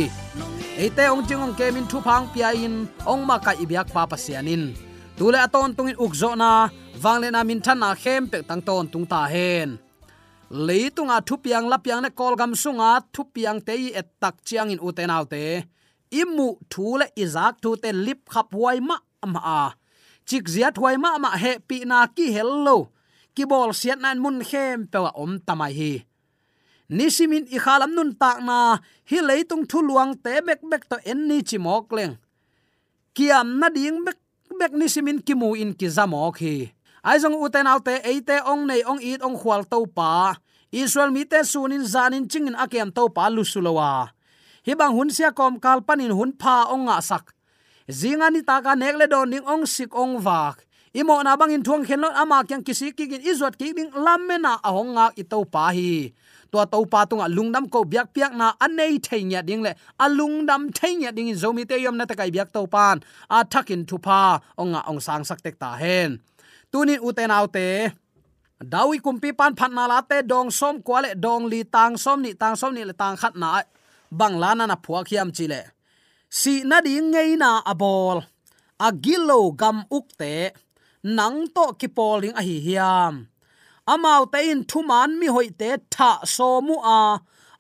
Eite 0.77 1.03
ong 1.13 1.24
jing 1.27 1.42
ong 1.46 1.56
kemin 1.60 1.86
thu 1.92 1.98
phang 2.01 2.25
pia 2.34 2.50
in 2.65 2.75
ong 3.06 3.22
ma 3.30 3.38
ka 3.46 3.53
ibyak 3.63 3.88
pa 3.96 4.03
pa 4.10 4.18
sianin 4.18 4.74
tule 5.18 5.38
aton 5.38 5.77
tungin 5.77 5.98
ukzo 6.01 6.34
na 6.34 6.70
wangle 7.03 7.30
na 7.30 7.46
min 7.46 7.62
than 7.65 7.77
na 7.80 7.89
khem 7.94 8.25
pe 8.32 8.42
tang 8.42 8.62
ton 8.68 8.86
tung 8.92 9.06
ta 9.06 9.22
hen. 9.34 9.77
Leitunga 10.53 11.18
thupiang 11.27 11.65
lapiang 11.72 12.01
ne 12.01 12.10
kolgam 12.20 12.53
sunga 12.53 13.01
thupiang 13.13 13.60
te 13.68 13.74
et 14.00 14.08
tak 14.22 14.36
chiang 14.46 14.70
in 14.74 14.82
uten 14.88 15.10
autte 15.10 15.65
imu 16.22 16.48
thule 16.70 17.06
izak 17.24 17.58
thu 17.63 17.70
te 17.84 17.89
lip 18.06 18.22
khap 18.34 18.48
huai 18.53 18.77
ma 18.89 18.98
ama 19.25 19.42
a 19.60 19.62
chik 20.27 20.46
ziat 20.53 20.75
huai 20.80 20.98
ma 21.03 21.18
ma 21.24 21.32
he 21.44 21.60
pi 21.68 21.77
na 21.89 22.08
ki 22.15 22.25
hello 22.36 22.77
ki 23.36 23.44
bol 23.51 23.72
siat 23.74 24.00
nan 24.01 24.22
mun 24.24 24.38
khem 24.50 24.88
pewa 24.92 25.12
om 25.24 25.39
tamai 25.48 25.74
hi. 25.80 25.94
Nisimin 26.98 27.46
i 27.56 27.58
khalam 27.63 27.92
nun 27.96 28.12
tak 28.22 28.38
na, 28.48 28.77
hi 29.10 29.18
leitung 29.30 29.63
thu 29.70 29.80
luang 29.88 30.13
te 30.24 30.34
bek 30.48 30.62
bek 30.72 30.84
to 30.89 30.98
en 31.12 31.20
ni 31.27 31.38
chi 31.50 31.58
mok 31.58 31.92
leng. 31.98 32.15
Kiam 33.15 33.48
na 33.60 33.68
ding 33.75 34.03
bek 34.06 34.20
bek 34.60 34.74
nisimin 34.80 35.20
ki 35.25 35.34
mu 35.34 35.50
in 35.56 35.72
ki 35.80 35.88
zamok 35.96 36.38
hi. 36.44 36.56
Ai 37.03 37.18
zong 37.20 37.36
uten 37.36 37.68
autte 37.68 37.96
eite 38.10 38.38
ong 38.51 38.63
nei 38.70 38.82
ong 38.92 39.01
it 39.01 39.22
ong 39.25 39.38
khwal 39.42 39.63
to 39.72 39.80
pa. 39.98 40.38
Israel 40.72 41.12
mi 41.15 41.24
te 41.25 41.39
sunin 41.51 41.86
zanin 41.94 42.25
chingin 42.32 42.58
akem 42.63 42.89
to 42.96 43.10
pa 43.15 43.30
lusulowa 43.30 44.10
hi 44.63 44.74
bang 44.80 44.96
hun 44.96 45.12
sia 45.12 45.36
kom 45.36 45.60
kal 45.60 45.84
panin 45.84 46.15
hun 46.15 46.32
pha 46.39 46.72
ong 46.72 46.88
nga 46.88 47.03
sak 47.03 47.36
zinga 47.90 48.32
ni 48.32 48.42
ta 48.44 48.62
ka 48.63 48.75
nek 48.75 48.96
le 48.96 49.06
don 49.08 49.28
ning 49.30 49.44
ong 49.44 49.68
sik 49.68 49.92
ong 49.92 50.24
wak 50.24 50.63
imo 50.94 51.18
na 51.25 51.34
bang 51.36 51.58
in 51.58 51.63
thuang 51.66 51.84
khen 51.84 52.00
lo 52.06 52.10
ama 52.13 52.46
kyang 52.46 52.62
kisi 52.62 52.94
ki 52.94 53.10
gin 53.10 53.24
izot 53.25 53.58
ki 53.58 53.74
ding 53.74 53.92
lammena 53.92 54.62
ahong 54.62 54.94
nga 54.96 55.06
i 55.18 55.24
to 55.25 55.42
pa 55.44 55.74
hi. 55.74 56.13
To 56.54 56.62
to 56.70 56.86
pa 56.86 57.02
tunga 57.10 57.25
lungnam 57.25 57.66
ko 57.66 57.82
biak 57.82 58.13
piak 58.13 58.38
na 58.38 58.54
anei 58.62 59.02
thainya 59.02 59.42
ding 59.42 59.66
le 59.66 59.74
alungdam 59.98 60.70
thainya 60.70 61.10
ding 61.10 61.34
in 61.34 61.38
zomi 61.38 61.66
te 61.66 61.82
yom 61.82 61.98
na 61.98 62.06
ta 62.06 62.13
kai 62.13 62.30
biak 62.30 62.54
to 62.54 62.70
pan 62.70 63.02
a 63.25 63.42
thakin 63.42 63.82
thu 63.90 63.98
pa 63.98 64.38
ong 64.62 64.78
ong 64.78 65.02
sang 65.02 65.25
sak 65.25 65.42
tek 65.42 65.58
ta 65.58 65.74
hen. 65.82 66.22
Tunin 66.70 67.02
uten 67.02 67.34
autte 67.34 67.90
dawi 68.62 69.02
kumpi 69.02 69.34
pan 69.34 69.58
phat 69.58 69.74
na 69.74 69.90
la 69.90 70.00
te, 70.06 70.22
dong 70.22 70.54
som 70.54 70.78
kwale 70.78 71.18
dong 71.18 71.50
li 71.50 71.66
tang 71.66 71.98
som 71.98 72.22
ni, 72.22 72.38
tang 72.38 72.54
som 72.54 72.70
ni 72.70 72.86
le 72.86 72.94
tang 72.94 73.18
khat 73.18 73.34
na, 73.34 73.66
bang 74.13 74.38
lana 74.38 74.70
na 74.70 74.78
phua 74.78 75.02
khiam 75.02 75.34
chile 75.34 75.74
si 76.40 76.54
na 76.70 76.78
ding 76.86 77.13
ngei 77.13 77.32
na 77.42 77.62
abol 77.72 78.18
agilo 78.88 79.40
gam 79.60 79.78
ukte 79.98 80.34
nang 81.18 81.40
to 81.56 81.66
ki 81.80 81.88
poling 81.98 82.36
a 82.40 82.42
hi 82.48 82.58
hiam. 82.66 83.13
Amau 83.94 84.24
te 84.34 84.40
in 84.52 84.62
thuman 84.70 85.10
mi 85.20 85.28
hoi 85.36 85.50
te 85.60 85.70
tha 85.94 86.12
so 86.36 86.50
mu 86.68 86.75
a 86.98 87.00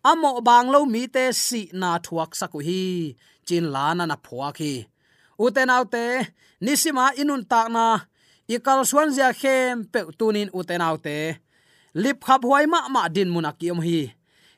amo 0.09 0.31
bang 0.47 0.67
lo 0.73 0.79
mi 0.93 1.03
te 1.15 1.25
si 1.45 1.61
na 1.81 1.89
thuak 2.05 2.31
saku 2.39 2.59
hi. 2.67 2.83
Chin 3.47 3.65
lana 3.75 4.03
na 4.07 4.17
phua 4.25 4.49
ki. 4.57 4.73
Uten 5.43 5.69
autte 5.75 6.05
nisima 6.63 7.05
inun 7.21 7.43
tak 7.51 7.67
na 7.75 7.85
ikal 8.55 8.79
suan 8.89 9.09
zia 9.15 9.29
khem 9.41 9.75
pe 9.91 9.99
tunin 10.19 10.49
uten 10.59 10.81
autte 10.87 11.17
lip 12.01 12.17
khap 12.25 12.41
huai 12.47 12.65
ma 12.73 12.79
ma 12.93 13.01
din 13.15 13.29
munakiom 13.35 13.79
hi 13.87 13.99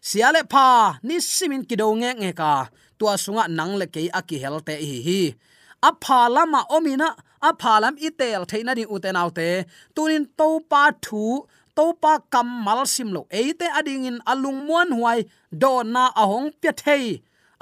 siale 0.09 0.41
pha 0.51 0.65
nisimin 1.07 1.63
kido 1.69 1.87
nge 1.99 2.11
nge 2.21 2.31
ka 2.39 2.51
tua 2.99 3.13
sunga 3.23 3.43
nang 3.57 3.73
le 3.79 3.85
ke 3.93 4.01
aki 4.19 4.37
helte 4.43 4.75
hi 4.89 4.97
hi. 5.07 5.21
A 5.87 5.89
pha 6.03 6.19
lama 6.35 6.61
omina 6.75 7.07
a 7.47 7.49
pha 7.61 7.73
lam 7.83 7.95
itel 8.07 8.41
theina 8.49 8.71
ni 8.77 8.83
uten 8.95 9.17
autte 9.21 9.49
tunin 9.95 10.25
to 10.39 10.47
pa 10.71 10.83
thu 11.05 11.23
to 11.77 11.85
pa 12.01 12.13
kam 12.33 12.47
mal 12.65 12.81
sim 12.93 13.09
lo 13.15 13.21
eite 13.39 13.67
ading 13.79 14.05
in 14.09 14.17
alung 14.31 14.59
muan 14.67 14.89
huai, 14.97 15.19
do 15.61 15.71
na 15.93 16.03
ahong 16.21 16.47
pya 16.61 16.71
thei 16.81 17.03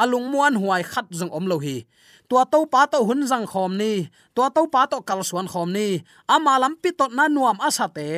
alung 0.03 0.27
muan 0.31 0.53
huai 0.61 0.83
khat 0.91 1.07
jong 1.17 1.31
om 1.37 1.45
lo 1.51 1.57
hi. 1.65 1.77
Tua 2.29 2.43
to 2.53 2.59
pa 2.73 2.81
to 2.91 2.99
hun 3.07 3.21
jang 3.29 3.47
khom 3.51 3.71
ni. 3.81 3.93
Tua 4.35 4.47
to 4.55 4.61
pa 4.73 4.81
to 4.91 4.97
kal 5.07 5.21
suan 5.29 5.47
khom 5.51 5.69
ni. 5.75 5.87
Amalam 6.35 6.73
pi 6.81 6.89
to 6.99 7.05
na 7.17 7.23
nuam 7.35 7.57
asate. 7.67 8.09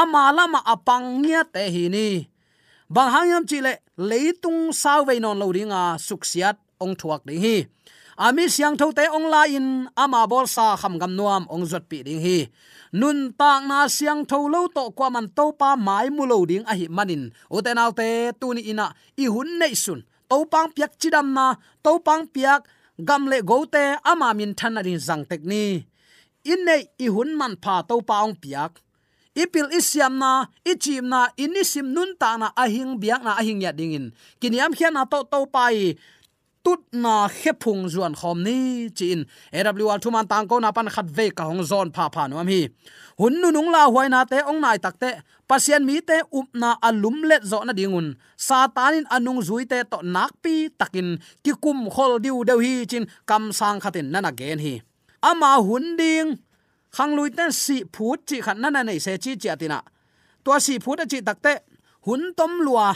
Amalama 0.00 0.60
apang 0.72 1.06
nia 1.22 1.42
te 1.54 1.62
hi 1.74 1.84
ni 1.96 2.08
bang 2.92 3.08
hangyam 3.08 3.44
chile 3.48 3.72
leitung 3.96 4.68
sao 4.72 5.00
ve 5.08 5.16
non 5.16 5.40
lo 5.40 5.48
ringa 5.56 5.96
suksiat 5.96 6.56
ong 6.84 6.92
thuak 7.00 7.24
ding 7.24 7.40
hi. 7.40 7.56
À, 7.64 8.28
Ami 8.28 8.44
siang 8.54 8.76
tho 8.76 8.92
te 8.92 9.04
ong 9.16 9.32
la 9.32 9.42
in 9.48 9.88
à, 9.96 10.04
ama 10.04 10.28
bol 10.28 10.46
sa 10.54 10.76
kham 10.76 11.00
gam 11.00 11.16
nuam 11.16 11.48
ong 11.48 11.64
zot 11.70 11.84
pi 11.90 11.98
ding 12.06 12.20
hi. 12.20 12.38
Nun 13.00 13.32
tak 13.40 13.64
na 13.64 13.88
siang 13.88 14.28
tho 14.30 14.38
lo 14.54 14.68
to 14.76 14.84
kwa 14.96 15.08
man 15.14 15.26
to 15.36 15.44
pa 15.60 15.70
mai 15.86 16.06
mu 16.16 16.28
lo 16.28 16.44
ding 16.50 16.64
a 16.70 16.72
hi 16.76 16.86
manin 16.96 17.32
uten 17.56 17.80
te 17.98 18.08
tu 18.40 18.52
ni 18.56 18.62
ina 18.72 18.86
i 19.16 19.24
à, 19.26 19.32
hun 19.34 19.50
nei 19.60 19.74
sun 19.84 20.00
to 20.28 20.36
pang 20.52 20.68
piak 20.74 20.92
chidam 21.00 21.32
na 21.36 21.46
to 21.84 21.92
pang 22.06 22.24
piak 22.34 22.60
gam 23.08 23.22
le 23.30 23.38
go 23.40 23.58
te 23.74 23.84
ama 24.10 24.28
min 24.38 24.52
than 24.58 24.76
rin 24.86 25.00
zang 25.06 25.24
tek 25.30 25.42
ni. 25.50 25.64
In 26.52 26.60
nei 26.68 26.82
i 27.04 27.06
hun 27.14 27.30
man 27.40 27.54
pha 27.62 27.74
to 27.88 27.96
pa 28.08 28.16
ong 28.26 28.36
piak 28.42 28.72
ipil 29.34 29.68
isiam 29.72 30.18
na, 30.18 30.46
ichim 30.64 31.08
na, 31.08 31.28
inisim 31.36 31.92
nun 31.92 32.16
ta 32.20 32.36
na 32.36 32.52
ahing, 32.56 33.00
biak 33.00 33.22
na 33.24 33.36
ahing 33.40 33.64
ya 33.64 33.72
dingin. 33.72 34.12
Kiniam 34.40 34.72
khian 34.76 34.92
na 34.92 35.04
to 35.04 35.24
to 35.24 35.46
pai, 35.48 35.96
tut 36.62 36.80
na 36.94 37.26
khepung 37.26 37.90
zuan 37.90 38.14
khom 38.14 38.38
ni 38.46 38.88
chin 38.94 39.26
awl 39.52 39.98
thuman 39.98 40.26
tang 40.30 40.46
ko 40.46 40.58
na 40.62 40.70
pan 40.70 40.88
khat 40.94 41.06
ve 41.10 41.30
ka 41.30 41.44
hong 41.44 41.62
zon 41.66 41.90
pha 41.90 42.08
pha 42.14 42.30
no 42.30 42.38
hi. 42.38 42.70
Hun 43.18 43.34
nu 43.42 43.50
nung 43.50 43.70
la 43.74 43.90
huai 43.90 44.08
na 44.08 44.24
te 44.24 44.38
ong 44.50 44.60
nai 44.62 44.78
tak 44.78 44.94
te, 45.02 45.10
pasien 45.48 45.82
mi 45.84 46.00
te 46.00 46.22
up 46.38 46.48
na 46.54 46.78
alum 46.88 47.26
let 47.26 47.42
zo 47.42 47.58
na 47.66 47.72
dingun. 47.72 48.14
Satanin 48.38 49.04
anung 49.10 49.42
zui 49.42 49.66
te 49.66 49.82
to 49.90 49.98
nak 50.02 50.32
pi 50.42 50.70
takin, 50.80 51.18
ki 51.44 51.52
kum 51.62 51.90
khol 51.90 52.22
diu 52.24 52.44
deu 52.48 52.58
hi 52.64 52.86
chin 52.90 53.04
kam 53.26 53.52
sang 53.52 53.78
khatin 53.82 54.06
nana 54.12 54.30
gen 54.32 54.58
hi. 54.58 54.74
Ama 55.22 55.58
hun 55.66 55.96
ding 55.98 56.38
khang 56.96 57.12
lui 57.16 57.30
ten 57.38 57.52
si 57.64 57.76
phut 57.94 58.20
chi 58.28 58.36
khan 58.44 58.58
na 58.62 58.68
na 58.70 58.80
nei 58.88 59.00
se 59.04 59.12
chi 59.24 59.32
chi 59.42 59.48
atina 59.54 59.78
to 60.44 60.50
si 60.66 60.74
phut 60.84 61.00
chi 61.10 61.18
takte 61.28 61.52
hun 62.06 62.22
tom 62.38 62.52
lua 62.66 62.88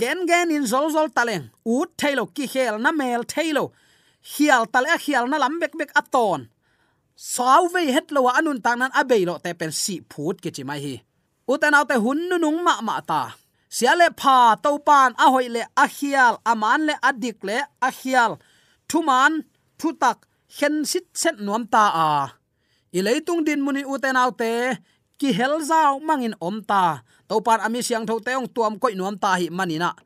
gen 0.00 0.18
gen 0.28 0.48
in 0.56 0.64
zol 0.72 0.86
zol 0.94 1.08
taleng 1.16 1.46
ut 1.74 1.90
thailo 2.00 2.24
ki 2.36 2.44
khel 2.52 2.74
na 2.84 2.90
mel 3.00 3.22
thailo 3.32 3.64
hial 4.30 4.62
tal 4.72 4.86
a 4.94 4.96
hial 5.04 5.24
na 5.30 5.36
lam 5.42 5.54
bek 5.60 5.72
bek 5.80 5.90
aton 6.00 6.40
saw 7.16 7.62
ve 7.72 7.82
het 7.94 8.10
lo 8.14 8.20
anun 8.38 8.58
tang 8.64 8.78
nan 8.78 8.92
abei 9.00 9.22
lo 9.28 9.34
te 9.44 9.50
pen 9.60 9.72
si 9.82 9.94
phut 10.10 10.36
ke 10.42 10.50
chi 10.56 10.62
mai 10.68 10.80
hi. 10.84 10.94
Uten 11.52 11.76
autte 11.78 11.96
hun 12.04 12.20
nu 12.28 12.36
nung 12.38 12.60
ma 12.66 12.74
ma 12.88 12.96
ta. 13.10 13.22
Siale 13.76 14.08
pha 14.20 14.36
to 14.62 14.70
pan 14.86 15.10
a 15.24 15.26
hoi 15.32 15.46
le 15.54 15.62
a 15.84 15.86
hial 15.96 16.34
aman 16.50 16.80
le 16.88 16.94
adik 17.08 17.38
le 17.48 17.56
a 17.86 17.88
hial 17.98 18.32
thuman 18.88 19.32
thutak 19.78 20.18
hen 20.56 20.74
sit 20.90 21.06
set 21.20 21.36
nuam 21.46 21.62
ta 21.72 21.84
a 22.06 22.08
i 22.92 23.00
leitung 23.00 23.40
din 23.44 23.60
muni 23.64 23.82
uten 23.84 24.16
autte 24.16 24.76
ki 25.18 25.32
hel 25.32 25.60
zau 25.64 26.00
mangin 26.00 26.34
om 26.40 26.60
ta 26.60 27.00
to 27.28 27.40
par 27.40 27.60
ami 27.64 27.80
siang 27.80 28.04
tho 28.06 28.20
teong 28.20 28.48
tuam 28.54 28.76
koi 28.78 28.94
nuam 28.94 29.16
ta 29.18 29.36
hi 29.40 29.48
manina. 29.48 29.96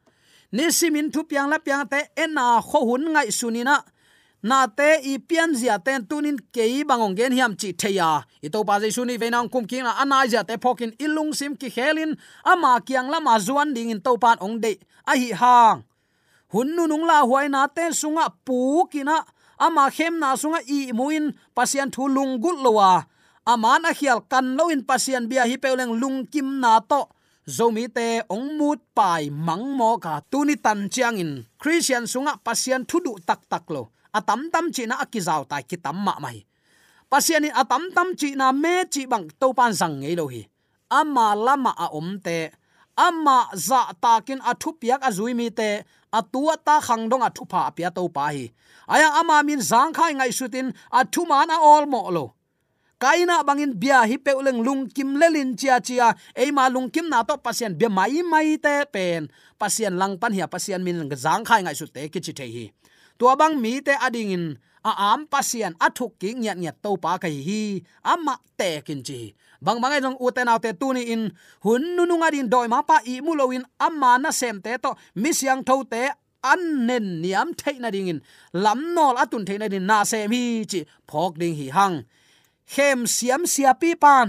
Ni 0.53 0.71
simin 0.71 1.11
thu 1.11 1.27
piang 1.27 1.51
la 1.51 1.59
piang 1.59 1.85
te 1.91 2.01
ena 2.15 2.63
kho 2.63 2.79
hun 2.89 3.05
ngai 3.13 3.29
sunina. 3.35 3.83
Na 4.43 4.67
te 4.71 5.03
i 5.03 5.19
pian 5.19 5.51
zia 5.59 5.79
ten 5.83 6.07
tunin 6.07 6.39
kei 6.55 6.85
bangong 6.87 7.17
gen 7.19 7.33
hiam 7.33 7.53
chi 7.61 7.73
theya. 7.73 8.23
I 8.47 8.49
to 8.49 8.63
pa 8.63 8.79
jai 8.79 8.95
suni 8.95 9.19
venang 9.19 9.51
kum 9.51 9.67
king 9.67 9.83
na 9.83 9.93
anai 10.03 10.29
zia 10.31 10.45
te 10.45 10.55
phokin 10.63 10.95
ilung 11.05 11.35
sim 11.35 11.57
ki 11.57 11.69
khelin. 11.75 12.15
Ama 12.45 12.81
kiang 12.87 13.11
lama 13.11 13.35
zuan 13.47 13.75
ding 13.75 13.91
in 13.91 14.01
to 14.01 14.17
pan 14.23 14.39
ong 14.41 14.61
de. 14.63 14.79
A 15.11 15.19
hi 15.19 15.33
hang. 15.35 15.83
Hun 16.53 16.69
nu 16.77 16.87
nung 16.87 17.07
la 17.11 17.27
huai 17.27 17.49
na 17.51 17.67
te 17.67 17.91
sunga 17.91 18.31
pu 18.47 18.87
kina 18.93 19.27
ama 19.59 19.91
khem 19.91 20.15
na 20.21 20.37
sunga 20.37 20.61
i 20.67 20.93
muin 20.93 21.33
pasian 21.57 21.91
thu 21.95 22.09
lung 22.09 22.41
gul 22.43 22.59
lowa 22.65 23.07
aman 23.47 23.87
a 23.87 23.95
khial 23.95 24.27
kan 24.27 24.59
lo 24.59 24.69
in 24.75 24.83
pasian 24.83 25.31
bia 25.31 25.47
hi 25.47 25.57
peleng 25.57 25.95
lung 26.03 26.27
kim 26.27 26.59
na 26.61 26.83
to. 26.83 27.07
Zomi 27.47 27.87
te 27.87 28.27
ong 28.27 28.59
mut 28.59 28.83
pai 28.91 29.31
mang 29.31 29.79
mo 29.79 29.95
ka 30.03 30.19
tuni 30.27 30.59
tan 30.59 30.91
chiang 30.91 31.15
in. 31.15 31.47
Christian 31.63 32.11
sunga 32.11 32.43
pasian 32.43 32.83
thudu 32.83 33.23
tak 33.23 33.47
tak 33.47 33.71
lo. 33.71 33.95
Atam 34.11 34.51
tam 34.51 34.75
chi 34.75 34.83
na 34.91 34.99
akizaw 34.99 35.47
tai 35.47 35.63
ki 35.63 35.79
tam 35.79 35.95
ma 36.03 36.19
mai. 36.19 36.43
Pasian 37.07 37.47
in 37.47 37.55
atam 37.55 37.95
tam 37.95 38.19
chi 38.19 38.35
na 38.35 38.51
me 38.51 38.83
chi 38.91 39.07
bang 39.07 39.31
to 39.39 39.55
pan 39.55 39.71
sang 39.71 40.03
ngei 40.03 40.19
lo 40.19 40.27
hi. 40.27 40.43
Ama 40.91 41.39
lama 41.39 41.71
a 41.79 41.87
om 41.95 42.19
te 42.19 42.51
ama 42.97 43.49
za 43.55 43.93
takin 44.01 44.41
athu 44.41 44.73
piak 44.81 45.01
azui 45.09 45.35
mi 45.35 45.51
te 45.51 45.85
atua 46.13 46.57
ta 46.67 46.81
khangdong 46.81 47.25
athu 47.29 47.45
pha 47.51 47.71
pia 47.77 47.91
to 47.91 48.09
pa 48.09 48.33
hi. 48.35 48.45
Aya 48.89 49.09
ama 49.21 49.43
min 49.43 49.61
zang 49.61 49.93
khai 49.97 50.13
ngai 50.15 50.33
sutin 50.39 50.73
athu 51.01 51.29
man 51.29 51.51
a 51.51 51.57
all 51.61 51.87
mo 51.87 52.11
lo. 52.17 52.25
Kaina 53.03 53.45
bangin 53.45 53.77
bia 53.77 53.99
hi 54.09 54.17
peuleng 54.17 54.61
lung 54.67 54.89
kim 54.89 55.21
lelin 55.21 55.51
chia 55.61 55.77
chia, 55.81 56.09
ei 56.35 56.51
ma 56.51 56.65
lung 56.75 56.89
kim 56.95 57.07
na 57.13 57.23
to 57.29 57.37
pasien 57.37 57.73
be 57.79 57.87
mai 57.89 58.23
mai 58.33 58.57
te 58.65 58.75
pen. 58.95 59.29
Pasien 59.61 59.95
lang 60.01 60.17
pan 60.21 60.33
hi 60.33 60.41
pasien 60.55 60.81
min 60.87 61.09
zang 61.25 61.45
khai 61.49 61.61
ngai 61.63 61.77
su 61.77 61.87
te 61.87 62.09
ki 62.09 62.21
chi 62.25 62.33
the 62.33 62.47
hi. 62.55 62.65
Tua 63.19 63.37
bang 63.37 63.61
mi 63.63 63.81
te 63.81 63.93
ading 64.07 64.31
in, 64.37 64.45
a 64.87 64.93
am 65.13 65.27
pasien 65.27 65.73
athuk 65.87 66.13
ki 66.21 66.31
nyat 66.43 66.57
nyat 66.63 66.77
to 66.85 66.91
pa 67.05 67.19
kai 67.23 67.37
hi 67.47 67.61
ama 68.13 68.35
te 68.59 68.81
kin 68.87 69.01
chi 69.07 69.35
bang 69.67 69.79
bangai 69.83 70.01
jong 70.05 70.19
uten 70.25 70.51
autte 70.53 70.71
tu 70.81 70.89
ni 70.97 71.03
in 71.15 71.23
hun 71.65 71.83
nu 71.97 72.03
nu 72.07 72.15
nga 72.21 72.29
din 72.35 72.49
doi 72.53 72.69
ma 72.73 72.79
pa 72.89 72.97
i 73.13 73.15
mulowin 73.27 73.65
amma 73.87 74.11
na 74.23 74.31
sem 74.41 74.57
te 74.65 74.73
to 74.85 74.91
mi 75.23 75.31
siang 75.39 75.63
tho 75.69 75.77
te 75.93 76.03
an 76.53 76.63
nen 76.87 77.07
niam 77.23 77.49
thei 77.61 77.77
na 77.83 77.89
ding 77.95 78.11
in 78.13 78.21
lam 78.65 78.81
nol 78.97 79.15
atun 79.23 79.45
thei 79.49 79.59
na 79.61 79.67
din 79.73 79.87
na 79.91 79.99
sem 80.11 80.31
hi 80.35 80.43
chi 80.71 80.81
phok 81.09 81.33
ding 81.41 81.55
hi 81.61 81.67
hang 81.77 81.97
khem 82.73 82.99
siam 83.15 83.43
sia 83.53 83.73
pi 83.81 83.91
pan 84.03 84.29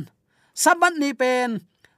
sabat 0.63 0.93
ni 1.01 1.09
pen 1.21 1.49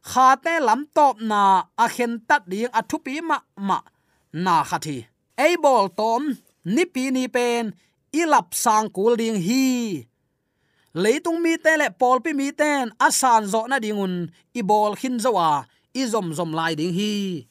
kha 0.09 0.27
te 0.43 0.53
lam 0.67 0.81
top 0.95 1.15
na 1.31 1.41
a 1.83 1.85
khen 1.95 2.13
tat 2.27 2.43
ding 2.51 2.71
a 2.79 2.81
thu 2.89 2.97
pi 3.05 3.13
ma 3.29 3.37
ma 3.67 3.77
na 4.43 4.55
khathi 4.69 4.97
ei 5.45 5.53
bol 5.63 5.85
tom 5.99 6.21
ni 6.75 6.83
pi 6.93 7.03
ni 7.15 7.23
pen 7.35 7.63
ilap 8.21 8.47
sang 8.63 8.87
kul 8.95 9.13
ding 9.21 9.39
hi 9.47 9.63
leitung 10.93 11.39
mi 11.41 11.57
te 11.57 11.77
le 11.77 11.89
pol 11.91 12.17
pi 12.23 12.33
mi 12.33 12.51
ten 12.51 12.89
asan 12.99 13.45
zo 13.51 13.67
na 13.67 13.77
dingun 13.83 14.29
i 14.59 14.61
bol 14.61 14.93
khin 14.99 15.19
zowa 15.19 15.65
i 15.93 16.05
zom 16.05 16.33
zom 16.37 16.51
lai 16.53 16.73
ding 16.79 16.93
hi. 16.93 17.45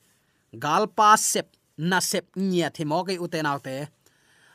Gal 0.64 0.88
pa 0.88 1.16
sep, 1.16 1.48
na 1.76 1.98
sep 2.00 2.26
nya 2.36 2.68
thimo 2.76 3.04
ke 3.06 3.14
uten 3.24 3.46
autte 3.46 3.88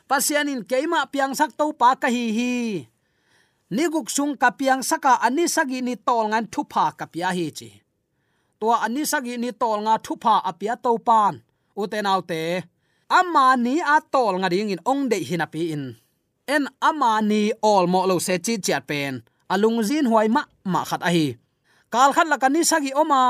pasianin 0.08 0.62
keima 0.68 1.08
piang 1.08 1.32
sak 1.32 1.56
to 1.58 1.72
pa 1.72 1.96
ka 1.96 2.08
hi 2.12 2.24
hi. 2.38 2.54
Guk 3.74 4.06
sung 4.06 4.36
kapiang 4.36 4.84
saka 4.84 5.18
ani 5.18 5.48
sagi 5.48 5.82
ni 5.82 5.96
tol 5.96 6.30
ngan 6.30 6.46
thupa 6.52 6.94
kapia 6.94 7.32
hi 7.34 7.50
chi. 7.50 7.70
To 8.60 8.70
ani 8.70 9.02
sagi 9.02 9.34
ni 9.40 9.50
tol 9.50 9.82
nga 9.82 9.98
thupa 9.98 10.44
apia 10.44 10.76
to 10.76 10.94
pan. 10.98 11.42
Uten 11.74 12.06
autte 12.06 12.62
ama 13.10 13.56
ni 13.56 13.80
a 13.80 13.98
tol 13.98 14.38
nga 14.38 14.48
ding 14.52 14.70
in 14.70 14.82
ong 14.86 15.08
de 15.10 15.18
hinapi 15.18 15.62
in 15.74 15.84
en 16.46 16.68
amani 16.80 17.52
all 17.62 17.86
mo 17.86 18.06
lo 18.06 18.18
se 18.26 18.38
chi 18.44 18.54
chat 18.66 18.86
pen. 18.86 19.22
Alung 19.52 19.82
zin 19.88 20.06
huai 20.10 20.28
ma 20.28 20.42
ma 20.64 20.80
khat 20.88 21.02
a 21.08 21.10
hi. 21.16 21.26
Kal 21.92 22.10
khat 22.16 22.26
la 22.28 22.36
kani 22.42 22.60
sagi 22.70 22.90
oma 23.02 23.22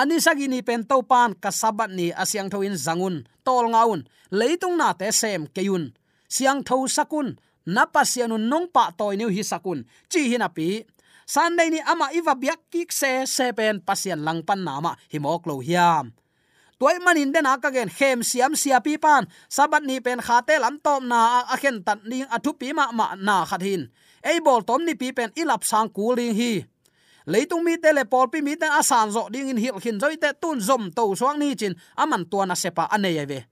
ani 0.00 0.16
sagi 0.20 0.46
ni 0.48 0.62
pen 0.62 0.82
to 0.90 1.02
pan 1.10 1.30
ka 1.42 1.50
sabat 1.50 1.90
ni 1.98 2.06
asyang 2.22 2.50
thoin 2.52 2.76
zangun, 2.76 3.16
tol 3.46 3.66
ngaun 3.72 4.00
leitung 4.38 4.76
na 4.78 4.92
te 4.92 5.08
sem 5.20 5.42
keyun 5.54 5.84
siang 6.34 6.60
tho 6.66 6.86
sakun 6.86 7.28
na 7.74 7.82
pasianu 7.94 8.36
nong 8.50 8.68
pa 8.74 8.84
toy 8.98 9.16
new 9.16 9.30
hi 9.36 9.42
sakun 9.50 9.80
chi 10.10 10.20
hin 10.30 10.46
api 10.48 10.68
sunday 11.26 11.68
ni 11.72 11.80
ama 11.92 12.06
iwa 12.18 12.34
biak 12.42 12.60
kik 12.72 12.90
se 12.92 13.26
se 13.26 13.46
pen 13.58 13.80
pasian 13.86 14.20
lang 14.26 14.40
pan 14.46 14.60
nama 14.66 14.92
himok 15.12 15.42
lo 15.48 15.54
hiam 15.66 16.12
toy 16.78 16.96
manin 17.04 17.32
den 17.34 17.46
aka 17.46 17.70
gen 17.74 17.90
khem 17.98 18.22
siam 18.22 18.54
sia 18.54 18.78
pi 18.80 18.96
pan. 19.04 19.26
Sabat 19.50 19.82
ni 19.82 20.00
pen 20.00 20.20
khate 20.26 20.54
lam 20.62 20.78
tom 20.84 21.08
na 21.10 21.42
a 21.54 21.56
khen 21.62 21.82
tat 21.86 21.98
ning 22.10 22.26
athu 22.36 22.50
pi 22.60 22.72
ma 22.72 22.84
ma, 22.98 23.06
na 23.26 23.44
khat 23.50 23.62
hin. 23.62 23.82
Ei 24.24 24.38
bol 24.40 24.62
tom 24.68 24.84
ni 24.86 24.94
pi 24.94 25.12
pen 25.12 25.30
ilap 25.40 25.62
sang 25.70 25.88
kuling 25.96 26.34
hi. 26.40 26.52
Leitung 27.28 27.60
mi 27.60 27.76
te 27.76 27.92
le 27.92 28.04
pol 28.08 28.26
pi 28.32 28.40
mi 28.40 28.56
te 28.56 28.66
asan 28.80 29.12
zo 29.12 29.28
ding 29.28 29.50
in 29.52 29.60
hil 29.60 29.76
khin 29.82 30.00
zoi 30.00 30.16
te 30.22 30.32
tun 30.40 30.58
zom 30.68 30.82
to 30.96 31.02
suang 31.20 31.38
ni 31.38 31.54
chin. 31.60 31.74
Aman 32.02 32.24
tua 32.30 32.46
na 32.46 32.54
sepa 32.54 32.84
ane 32.94 33.10
ya 33.12 33.24
ve. 33.26 33.44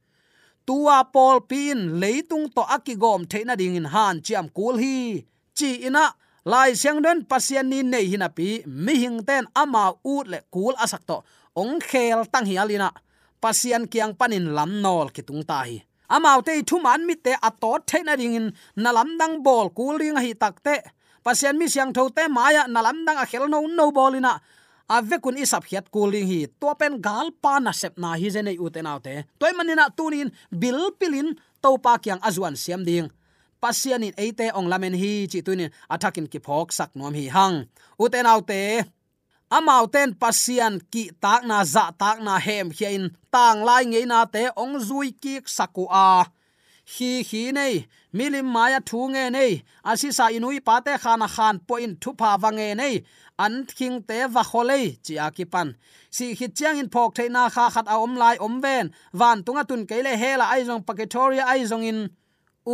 Tua 0.67 1.05
pol 1.05 1.41
pin 1.51 2.01
leitung 2.01 2.49
to 2.55 2.63
akigom 2.77 3.29
theina 3.31 3.55
ding 3.61 3.77
in 3.77 3.89
han 3.95 4.25
chiam 4.25 4.47
kul 4.57 4.75
hi 4.83 5.25
chi 5.57 5.71
ina, 5.89 6.05
lai 6.45 6.71
siang 6.81 7.03
den 7.05 7.19
pasien 7.31 7.69
ni 7.71 7.83
nei 7.83 8.07
hinapi 8.13 8.49
mi 8.67 8.95
hing 9.03 9.19
ten 9.29 9.45
ama 9.63 9.85
u 10.05 10.23
le 10.25 10.39
kul 10.55 10.75
asak 10.85 11.03
to. 11.09 11.17
Ong 11.57 11.81
khel 11.81 12.25
tang 12.33 12.47
hialina 12.49 12.89
pasian 13.47 13.87
kiang 13.87 14.19
panin 14.19 14.51
lam 14.57 14.83
nol 14.83 15.07
kitung 15.15 15.47
ta 15.51 15.63
hi 15.69 15.79
amau 16.15 16.39
te 16.47 16.53
thu 16.69 16.77
man 16.87 17.07
mi 17.09 17.15
te 17.15 17.33
atot 17.49 17.81
theina 17.91 18.15
ding 18.21 18.35
in 18.39 18.47
na 18.83 18.91
lam 18.97 19.11
dang 19.21 19.35
bol 19.47 19.67
kul 19.79 19.95
ring 20.03 20.19
hi 20.25 20.33
takte 20.43 20.75
pasian 21.25 21.55
mi 21.61 21.67
siang 21.75 21.95
tho 21.97 22.03
te 22.17 22.25
maya 22.37 22.63
na 22.75 22.81
lam 22.87 22.99
dang 23.07 23.19
a 23.23 23.25
khel 23.31 23.45
no 23.53 23.59
no 23.79 23.85
bolina 23.97 24.33
ave 24.97 25.17
kun 25.25 25.39
isap 25.45 25.63
hiat 25.71 25.87
cooling 25.95 26.27
hi 26.31 26.41
to 26.61 26.69
pen 26.81 26.95
gal 27.07 27.29
pa 27.43 27.55
na 27.65 27.73
sep 27.81 27.95
na 28.03 28.11
hi 28.21 28.29
jene 28.35 28.53
u 28.65 28.67
te 28.75 28.81
naute 28.87 29.15
toy 29.41 29.53
manina 29.59 29.87
tunin 29.99 30.29
bil 30.63 30.81
pilin 30.99 31.29
to 31.63 31.71
pa 31.85 31.93
kyang 32.03 32.23
azuan 32.29 32.55
siam 32.55 32.83
ding. 32.89 33.11
Pasianin 33.63 34.15
eite 34.21 34.53
ong 34.55 34.69
lamen 34.69 34.95
hi, 34.95 35.27
chi 35.31 35.41
tunin 35.47 35.73
athakin 35.95 36.29
ki 36.33 36.39
phok 36.47 36.69
sak 36.79 36.91
nom 36.99 37.15
hi 37.19 37.27
hang. 37.37 37.57
U 37.99 38.05
te 38.13 38.21
naute 38.23 38.61
amau 39.51 39.87
ten 39.95 40.15
pasian 40.15 40.81
ki 40.93 41.11
tak 41.23 41.43
na 41.47 41.65
za 41.65 41.91
tak 41.99 42.19
na 42.27 42.39
hem 42.39 42.71
hian 42.71 43.11
tang 43.31 43.63
lai 43.69 43.85
ngei 43.85 44.07
na 44.07 44.25
te 44.35 44.43
ong 44.63 44.77
zui 44.89 45.11
ki 45.23 45.35
saku 45.57 45.85
a. 45.91 46.27
Hi 46.95 47.13
hi 47.29 47.43
nei. 47.53 47.75
Milim 48.17 48.47
maya 48.55 48.81
thu 48.89 48.99
nge 49.13 49.25
nei. 49.37 49.53
Asisa 49.91 50.27
inui 50.37 50.59
pate 50.69 50.95
khana 51.03 51.29
khan 51.35 51.57
point 51.69 51.95
thu 52.03 52.11
pha 52.19 52.31
wange 52.43 52.69
nei. 52.81 52.95
An 53.45 53.67
king 53.79 53.99
te 54.09 54.19
wa 54.35 54.43
kholei, 54.51 54.87
chi 55.05 55.15
akipan 55.27 55.69
si 56.17 56.35
hi 56.39 56.47
chiang 56.57 56.79
in 56.83 56.89
phok 56.95 57.11
theina 57.17 57.43
kha 57.55 57.65
khat 57.75 57.87
a 57.95 57.97
om 58.05 58.15
lai 58.23 58.37
om 58.47 58.55
ven. 58.65 58.87
Van 59.21 59.39
tunga 59.45 59.65
tun 59.69 59.83
keile 59.91 60.13
hela 60.23 60.47
ai 60.55 60.63
jong 60.69 60.85
paketoria 60.89 61.45
ai 61.53 61.61
jong 61.71 61.85
in. 61.91 62.01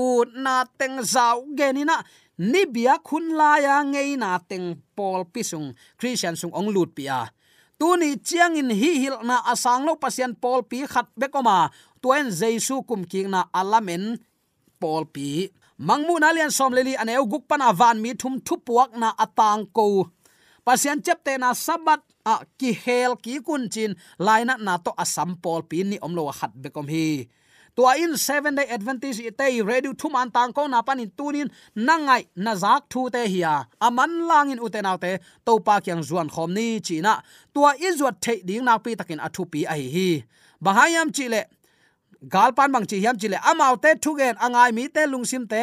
U 0.00 0.24
na 0.44 0.54
teng 0.78 0.96
zau 1.14 1.36
genina 1.58 1.96
ni 2.38 2.64
bia 2.64 2.96
khun 3.02 3.36
la 3.36 3.58
ya 3.60 3.82
ngei 3.84 4.16
na 4.16 4.38
teng 4.40 4.80
pol 4.96 5.28
pisung, 5.28 5.74
christian 5.98 6.36
sung 6.36 6.54
ong 6.54 6.72
lut 6.72 6.96
pia. 6.96 7.28
Tu 7.78 7.88
ni 7.98 8.14
chiang 8.22 8.54
in 8.54 8.70
hi 8.70 8.90
hil 9.02 9.16
na 9.26 9.42
asang 9.52 9.82
lo 9.82 9.98
pasian 9.98 10.32
pol 10.38 10.62
pi 10.62 10.86
khat 10.86 11.10
bekoma 11.18 11.68
tuen 12.02 12.30
jesu 12.30 12.82
kum 12.86 13.02
king 13.04 13.28
na 13.30 13.50
alamen 13.50 14.22
pol 14.80 15.04
pi. 15.04 15.50
Mangmu 15.82 16.14
na 16.22 16.30
lian 16.30 16.52
som 16.54 16.70
leli 16.70 16.94
aneu 16.94 17.26
guk 17.26 17.44
pana 17.50 17.74
van 17.74 17.98
mi 17.98 18.14
thum 18.14 18.38
thu 18.46 18.54
puak 18.62 18.94
na 18.94 19.10
atang 19.18 19.66
ko. 19.74 20.06
Pasian 20.62 21.02
chep 21.02 21.26
te 21.26 21.34
na 21.42 21.50
sabat 21.58 21.98
a 22.22 22.46
ki 22.58 22.70
hel 22.84 23.18
ki 23.18 23.42
kun 23.42 23.66
chin 23.66 23.98
laina 24.26 24.54
na 24.62 24.78
to 24.78 24.94
asam 25.02 25.34
pol 25.42 25.66
pi 25.66 25.82
ni 25.82 25.96
omlo 25.98 26.30
khat 26.30 26.54
bekom 26.54 26.86
hi 26.86 27.26
tua 27.76 27.94
in 27.96 28.16
seven 28.16 28.54
day 28.54 28.66
advantage 28.68 29.20
te 29.38 29.62
ready 29.62 29.90
thu 30.00 30.08
man 30.08 30.30
tang 30.30 30.52
ko 30.52 30.66
na 30.66 30.82
panin 30.82 31.10
tunin 31.16 31.48
nangai 31.76 32.26
na 32.36 32.54
zak 32.54 32.82
thu 32.90 33.10
te 33.10 33.26
hiya 33.32 33.66
aman 33.80 34.10
langin 34.28 34.58
uten 34.64 34.84
autte 34.90 35.12
to 35.46 35.58
pa 35.66 35.80
kyang 35.80 36.02
zuan 36.08 36.28
khom 36.34 36.52
ni 36.52 36.80
china. 36.80 37.22
Tua 37.54 37.74
izuat 37.76 38.20
the 38.20 38.42
ding 38.44 38.64
na 38.64 38.78
pi 38.78 38.94
takin 38.94 39.20
athu 39.26 39.42
pi 39.52 39.64
ai 39.64 39.82
hi 39.94 40.24
bahayam 40.64 41.08
chile 41.16 41.42
galpan 42.28 42.72
bang 42.72 42.86
chi 42.90 42.96
hiam 43.02 43.16
chile 43.20 43.36
amau 43.50 43.74
te 43.82 43.94
thu 44.02 44.10
gen 44.18 44.36
angai 44.36 44.70
mi 44.72 44.88
te 44.88 45.02
lungsim 45.06 45.44
te. 45.48 45.62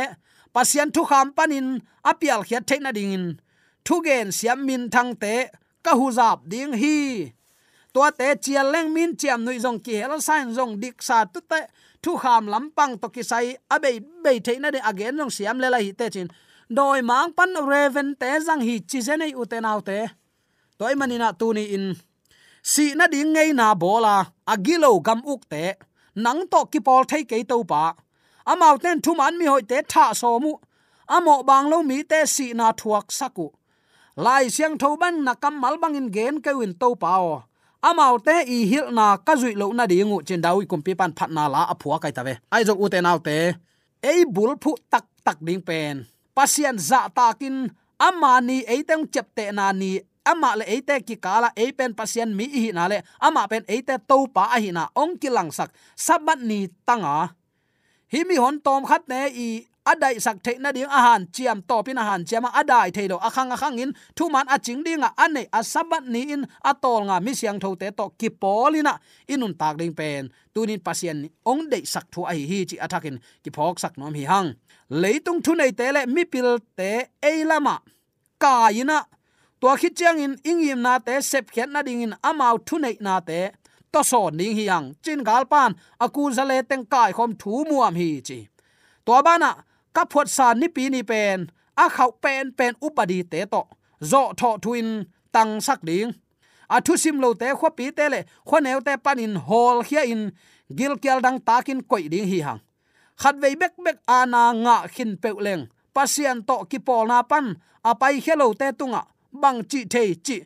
Pasian 0.53 0.89
thu 0.91 1.03
kham 1.09 1.27
panin 1.37 1.67
apial 2.03 2.41
khiat 2.47 2.63
theina 2.67 2.91
dingin. 2.97 3.25
Thu 3.85 4.01
gen 4.05 4.31
siam 4.31 4.65
min 4.65 4.89
thang 4.89 5.15
te, 5.15 5.35
ka 5.85 5.91
hu 5.99 6.11
zap 6.11 6.39
ding 6.51 6.73
hi. 6.81 6.97
Tua 7.93 8.11
te 8.19 8.27
chial 8.43 8.67
leng 8.73 8.89
min 8.95 9.15
chiam 9.19 9.39
nui 9.45 9.57
jong 9.63 9.79
ki 9.85 9.93
hel 10.01 10.21
sign 10.27 10.53
jong 10.57 10.73
dik 10.81 10.97
sa 11.07 11.25
tu 11.33 11.39
te 11.51 11.61
thu 12.03 12.17
kham 12.21 12.43
lampang 12.53 12.93
to 13.01 13.07
ki 13.15 13.23
sai 13.31 13.45
abe 13.75 13.91
be 14.23 14.31
theina 14.45 14.69
de 14.71 14.79
again 14.89 15.17
long 15.17 15.31
siam 15.35 15.57
le 15.59 15.67
la 15.69 15.79
hi 15.85 15.91
te 15.99 16.09
chin. 16.09 16.29
Doi 16.77 17.01
mang 17.01 17.31
pan 17.37 17.51
reven 17.71 18.09
te 18.21 18.29
zang 18.47 18.61
hi 18.67 18.75
chi 18.89 18.99
se 19.07 19.13
u 19.41 19.45
te 19.51 19.57
nau 19.65 19.79
te. 19.81 19.99
Toy 20.79 20.93
manina 20.99 21.29
tu 21.39 21.53
ni 21.53 21.63
in. 21.75 21.85
Si 22.71 22.85
na 22.95 23.05
ding 23.13 23.33
ngei 23.33 23.51
na 23.59 23.67
bola 23.81 24.15
agilo 24.53 24.91
gam 25.07 25.21
uk 25.33 25.41
te. 25.49 25.63
Nang 26.15 26.41
to 26.51 26.59
ki 26.71 26.79
pol 26.87 27.03
thei 27.09 27.23
ke 27.29 27.37
to 27.51 27.63
pa. 27.71 27.83
Amau 28.51 28.75
ten 28.83 29.01
thu 29.03 29.11
man 29.19 29.37
mi 29.39 29.45
hoi 29.45 29.63
te 29.71 29.77
tha 29.91 30.13
so 30.21 30.39
mu. 30.43 30.51
Amo 31.15 31.43
bang 31.43 31.65
lo 31.71 31.77
mi 31.89 31.97
te 32.03 32.19
si 32.25 32.53
na 32.53 32.67
thuak 32.79 33.07
saku 33.19 33.47
lai 34.19 34.49
siang 34.49 34.77
tho 34.77 34.97
ban 34.97 35.23
na 35.23 35.33
kam 35.33 35.55
mal 35.61 35.77
bang 35.81 35.95
in 35.95 36.11
gen 36.11 36.41
ke 36.41 36.51
win 36.59 36.73
to 36.81 36.95
pa 36.95 37.11
o 37.33 37.43
amau 37.81 38.19
te 38.19 38.35
i 38.43 38.67
hil 38.67 38.91
na 38.91 39.15
ka 39.17 39.33
zui 39.39 39.55
lo 39.55 39.71
na 39.73 39.87
dingu 39.87 40.19
chen 40.27 40.41
dawi 40.43 40.67
kum 40.67 40.81
pi 40.85 40.93
pan 40.99 41.11
phat 41.17 41.31
na 41.31 41.47
la 41.47 41.61
aphua 41.73 41.97
kai 42.03 42.11
ta 42.11 42.23
ve. 42.27 42.33
Ai 42.51 42.63
jok 42.67 42.79
u 42.83 42.87
te 42.91 42.99
nau 43.01 43.19
te. 43.27 43.37
Ei 44.03 44.23
bul 44.25 44.55
phu 44.63 44.71
tak 44.91 45.05
tak 45.25 45.37
ding 45.47 45.63
pen. 45.67 46.05
Pasian 46.35 46.77
za 46.79 47.07
takin 47.17 47.71
ei 48.67 48.81
teng 48.87 49.03
chep 49.11 49.27
te 49.35 49.51
na 49.51 49.71
ni, 49.73 49.99
ama 50.23 50.55
le 50.55 50.65
ate 50.65 50.95
ki 51.07 51.15
kala 51.15 51.51
e 51.55 51.71
pen 51.71 51.93
pasien 51.93 52.29
mi 52.35 52.45
hi 52.47 52.71
na 52.71 52.87
le, 52.87 53.03
ama 53.19 53.47
pen 53.47 53.63
ate 53.67 53.95
to 54.07 54.27
pa 54.27 54.43
a 54.55 54.57
hi 54.59 54.71
na 54.71 54.87
ong 54.95 55.17
ki 55.19 55.29
lang 55.29 55.51
sak. 55.51 55.71
Sabat 55.95 56.39
ni 56.39 56.67
tanga. 56.87 57.35
Hi 58.11 58.23
mi 58.23 58.35
hon 58.35 58.59
tom 58.59 58.85
khat 58.85 59.03
ne 59.07 59.27
i 59.29 59.68
adai 59.91 60.15
sak 60.25 60.37
the 60.43 60.53
na 60.59 60.71
ding 60.71 60.85
ahan, 60.85 61.21
chiam 61.33 61.59
to 61.67 61.77
pin 61.83 61.97
ahan, 61.97 62.21
chiam 62.29 62.45
adai 62.59 62.91
theido 62.91 63.17
akhang 63.27 63.51
akhang 63.55 63.79
in 63.79 63.91
thu 64.15 64.29
man 64.29 64.45
a 64.49 64.57
ching 64.59 64.83
dinga 64.83 65.09
ane, 65.17 65.43
a 65.51 65.59
sabat 65.73 66.05
ni 66.07 66.21
in 66.33 66.47
atol 66.63 67.01
nga 67.07 67.19
mi 67.19 67.33
siang 67.33 67.59
tho 67.59 67.75
te 67.75 67.91
to 67.91 68.05
ki 68.19 68.29
polina 68.29 68.93
inun 69.27 69.53
tak 69.57 69.77
ding 69.77 69.93
pen. 69.93 70.29
Tunin 70.53 70.79
pasien 70.79 71.29
ong 71.45 71.69
dei 71.71 71.83
sak 71.93 72.05
thu 72.13 72.21
ai 72.31 72.45
hi 72.49 72.65
chi 72.69 72.77
athakin 72.85 73.17
ki 73.43 73.49
phok 73.55 73.79
sak 73.79 73.97
nom 73.97 74.13
hi 74.13 74.23
hang. 74.31 74.49
Leitung 75.01 75.41
thu 75.45 75.55
nei 75.55 75.71
te 75.71 75.91
le 75.95 76.05
mi 76.05 76.23
pil 76.25 76.59
te 76.77 76.91
eilama 77.21 77.75
ka 78.39 78.69
ina, 78.81 78.99
tua 79.59 79.75
khit 79.77 79.93
chiang 79.95 80.19
in 80.19 80.33
ingim 80.49 80.79
na 80.85 80.99
te, 80.99 81.21
sep 81.21 81.45
khet 81.51 81.69
na 81.69 81.81
ding 81.81 82.01
in 82.01 82.13
amau 82.29 82.55
thu 82.67 82.75
nei 82.79 82.97
na 82.99 83.19
te, 83.19 83.51
to 83.91 84.03
so 84.03 84.29
ning 84.29 84.55
hi 84.57 84.63
yang 84.71 84.93
chin 85.03 85.23
gal 85.23 85.45
pan 85.45 85.71
aku 85.99 86.31
zale 86.37 86.57
teng 86.69 86.85
kai 86.93 87.11
khom 87.17 87.31
thu 87.41 87.65
muam 87.69 87.95
hi 88.01 88.21
chi. 88.27 88.39
To 89.05 89.21
bana 89.25 89.51
ka 89.99 90.05
phuat 90.11 90.27
san 90.35 90.53
ni 90.59 90.67
pi 90.75 90.83
ni 90.93 91.01
pen, 91.11 91.39
a 91.83 91.85
khau 91.95 92.11
pen 92.23 92.45
pen 92.57 92.73
upadi 92.85 93.19
te 93.31 93.39
to. 93.53 93.61
Zo 94.11 94.21
tho 94.39 94.49
thuin 94.63 94.87
tang 95.35 95.53
sak 95.65 95.79
ding. 95.89 96.11
A 96.75 96.77
thu 96.85 96.93
sim 97.03 97.17
lo 97.23 97.29
te 97.41 97.47
kho 97.59 97.69
pi 97.77 97.85
te 97.97 98.05
le 98.13 98.19
kho 98.47 98.57
neu 98.65 98.79
te 98.87 98.93
panin 99.05 99.35
hol 99.47 99.77
khia 99.87 100.01
in 100.13 100.21
gil 100.77 100.93
kyal 101.03 101.19
dang 101.25 101.39
takin 101.47 101.79
koi 101.89 102.03
ding 102.13 102.27
hi 102.31 102.39
hang. 102.47 102.61
Khat 103.21 103.35
vei 103.41 103.55
bek 103.61 103.73
bek 103.85 103.97
ana 104.19 104.43
nga 104.63 104.75
khin 104.93 105.11
pe 105.21 105.29
leng. 105.45 105.63
Pasian 105.95 106.37
to 106.47 106.55
ki 106.69 106.79
pol 106.87 107.03
na 107.11 107.17
pan 107.31 107.45
apai 107.89 108.15
hello 108.25 108.47
te 108.59 108.67
tunga. 108.79 109.01
Bang 109.41 109.59
chi 109.69 109.79
the 109.93 110.03
chi 110.25 110.37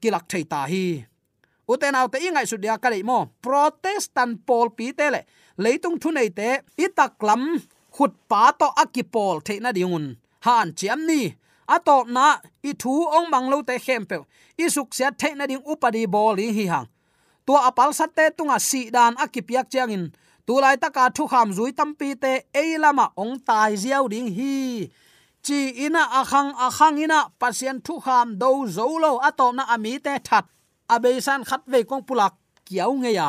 kilak 0.00 0.24
thei 0.30 0.44
ta 0.52 0.60
hi. 0.72 0.84
Uten 1.72 1.96
autte 1.98 2.18
ingai 2.26 2.46
sudia 2.50 2.74
kale 2.82 2.98
mo. 3.08 3.18
Protestant 3.44 4.34
pol 4.46 4.68
pi 4.76 4.86
te 4.98 5.06
le. 5.14 5.20
Leitung 5.62 5.96
thu 6.02 6.08
nei 6.10 6.30
te 6.38 6.48
itak 6.84 7.14
lam 7.28 7.42
khut 7.94 8.12
pa 8.30 8.42
to 8.60 8.68
akipol 8.82 9.36
theina 9.46 9.70
dingun 9.76 10.06
han 10.46 10.68
chiam 10.78 11.00
ni. 11.10 11.22
Ato 11.74 11.96
na 12.16 12.26
i 12.68 12.72
thu 12.82 12.92
ong 13.16 13.28
mang 13.32 13.46
lo 13.52 13.58
te 13.68 13.76
khem 13.84 14.02
pe 14.10 14.16
i 14.62 14.66
suk 14.74 14.88
sia 14.96 15.08
theina 15.20 15.44
ding 15.50 15.64
upadi 15.72 16.02
bol 16.14 16.36
hi 16.36 16.64
hang 16.72 16.88
tua 17.46 17.60
apal 17.68 17.90
sat 17.98 18.10
te 18.16 18.24
tunga 18.36 18.58
si 18.68 18.80
dan 18.94 19.12
akipiak 19.24 19.66
changin 19.72 20.04
tu 20.46 20.54
lai 20.64 20.76
taka 20.82 21.04
thu 21.16 21.24
kham 21.32 21.48
zui 21.56 21.72
tampi 21.78 22.08
te 22.22 22.32
eilama 22.60 23.06
ong 23.22 23.34
tai 23.46 23.72
ziaw 23.82 24.04
ding 24.12 24.28
hi. 24.36 24.54
Chi 25.44 25.60
ina 25.84 26.02
akhang 26.20 26.50
akhang 26.66 26.96
ina 27.04 27.18
pasien 27.40 27.76
thu 27.86 27.94
kham 28.04 28.26
do 28.40 28.50
zolo 28.76 29.12
atom 29.28 29.52
na 29.56 29.64
ami 29.74 29.92
te 30.04 30.12
that 30.28 30.44
abesan 30.94 31.40
khat 31.48 31.62
ve 31.72 31.80
kong 31.88 32.04
pulak 32.08 32.34
kiau 32.66 32.92
nge 33.00 33.12
ya 33.18 33.28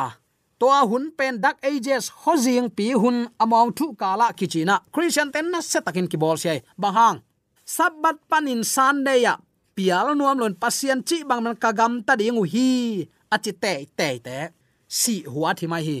to 0.58 0.68
hun 0.90 1.12
pen 1.18 1.40
dak 1.40 1.56
ages 1.62 2.08
hozing 2.24 2.68
pi 2.70 2.92
hun 2.92 3.28
among 3.42 3.72
thu 3.76 3.92
kala 3.94 4.32
kichina 4.38 4.80
christian 4.92 5.28
ten 5.34 5.50
na 5.52 5.60
setakin 5.60 6.08
ki 6.10 6.16
bol 6.16 6.36
sei 6.36 6.58
eh. 6.58 6.60
bahang 6.78 7.20
sabat 7.66 8.22
panin 8.30 8.62
sunday 8.62 9.26
ya. 9.26 9.42
Pial 9.76 10.16
nuam 10.16 10.40
lon 10.40 10.54
pasien 10.56 11.04
chi 11.04 11.20
bang 11.26 11.42
man 11.42 11.58
kagam 11.58 12.00
ta 12.00 12.16
ding 12.16 12.38
hi. 12.38 13.04
Achi 13.28 13.52
te 13.52 13.84
te 13.92 14.08
te. 14.22 14.38
Si 14.88 15.26
huwa 15.26 15.52
thi 15.52 15.66
mai 15.68 15.84
hi. 15.84 15.98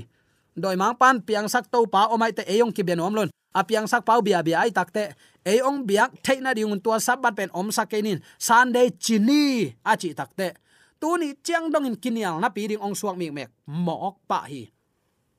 Doi 0.56 0.78
mang 0.80 0.96
pan 0.96 1.20
piang 1.20 1.50
sak 1.50 1.68
to 1.68 1.84
pa 1.84 2.08
omai 2.08 2.32
te 2.32 2.46
eyong 2.48 2.72
ki 2.72 2.80
benom 2.86 3.12
lon 3.12 3.28
a 3.52 3.60
piang 3.60 3.84
sak 3.84 4.08
pau 4.08 4.24
bia 4.24 4.40
bia 4.40 4.64
ai 4.64 4.72
takte 4.72 5.12
eyong 5.44 5.84
biak 5.84 6.24
theina 6.24 6.56
diung 6.56 6.80
tua 6.80 6.96
sabat 6.96 7.36
pen 7.36 7.52
om 7.52 7.68
sakenin 7.68 8.24
sunday 8.40 8.88
chini. 8.96 9.76
Achi 9.84 10.16
tak 10.16 10.32
takte 10.32 10.56
tu 11.06 11.14
ni 11.22 11.38
chiang 11.38 11.70
dong 11.70 11.86
in 11.86 11.94
kinial 11.94 12.42
na 12.42 12.50
pi 12.50 12.66
ding 12.66 12.82
ong 12.82 12.98
suak 12.98 13.14
mi 13.14 13.30
mek. 13.30 13.46
Mok 13.70 14.26
pa 14.26 14.42
hi. 14.50 14.66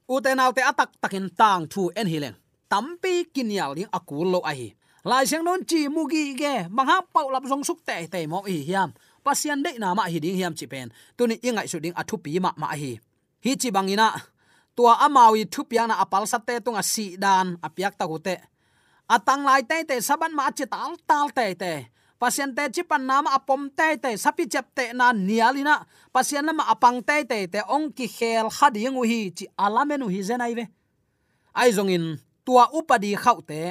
U 0.07 0.15
te 0.23 0.31
nau 0.31 0.55
te 0.55 0.63
atak 0.63 0.95
takin 1.03 1.27
tang 1.35 1.67
thu 1.67 1.91
en 1.91 2.07
hilen 2.07 2.35
tampi 2.71 3.27
kinial 3.35 3.75
ding 3.75 3.91
akul 3.91 4.31
lo 4.31 4.39
ai 4.47 4.71
lai 5.03 5.27
siang 5.27 5.43
non 5.43 5.59
chi 5.67 5.91
mugi 5.91 6.23
ge. 6.39 6.71
Mangha 6.71 7.03
pau 7.11 7.27
lap 7.27 7.43
jong 7.43 7.67
suk 7.67 7.83
te 7.83 8.07
te 8.07 8.19
mo 8.31 8.39
hi 8.47 8.63
hiam. 8.63 8.95
Pasian 9.25 9.59
de 9.59 9.75
na 9.75 9.91
ma 9.91 10.07
hi 10.07 10.23
ding 10.23 10.39
hiam 10.39 10.55
chi 10.55 10.65
pen. 10.71 10.87
Tu 11.17 11.27
ni 11.27 11.35
ingai 11.47 11.67
su 11.67 11.77
ding 11.83 11.95
athu 11.99 12.15
pi 12.23 12.39
ma 12.39 12.51
ma 12.55 12.71
hi. 12.71 12.91
Hi 13.43 13.51
chi 13.61 13.67
bangina 13.75 14.07
tua 14.75 14.93
amawi 15.05 15.41
thu 15.51 15.61
piang 15.69 15.87
na 15.91 15.95
apal 16.03 16.23
satte 16.31 16.63
tunga 16.63 16.83
si 16.93 17.05
dan. 17.23 17.59
Apiak 17.67 17.93
ta 17.99 18.05
te. 18.23 18.35
Atang 19.15 19.43
lai 19.43 19.61
te 19.69 19.83
te 19.89 19.95
saban 20.07 20.31
ma 20.31 20.47
chi 20.57 20.63
tal 20.73 20.95
tal 21.09 21.27
te 21.37 21.45
te 21.61 21.73
pasien 22.19 22.53
te 22.57 22.63
chi 22.73 22.83
pan 22.83 23.03
nama 23.09 23.29
apom 23.37 23.69
te 23.77 23.87
te, 24.03 24.11
sapi 24.17 24.45
chep 24.49 24.67
te 24.77 24.85
na 24.93 25.13
nialina 25.13 25.75
pasien 26.13 26.45
nam 26.45 26.59
apang 26.73 26.99
te 27.07 27.23
te 27.29 27.39
te 27.53 27.59
ong 27.75 27.87
ki 27.97 28.07
khel 28.17 28.47
khading 28.57 28.97
hi 29.11 29.19
chi 29.37 29.45
alamenu 29.65 30.07
hi 30.13 30.21
zenai 30.29 30.53
ve. 30.57 30.65
Ai 31.53 31.69
zong 31.77 31.91
in, 31.95 32.05
tua 32.45 32.63
upadi 32.77 33.11
khau 33.23 33.41
te, 33.49 33.61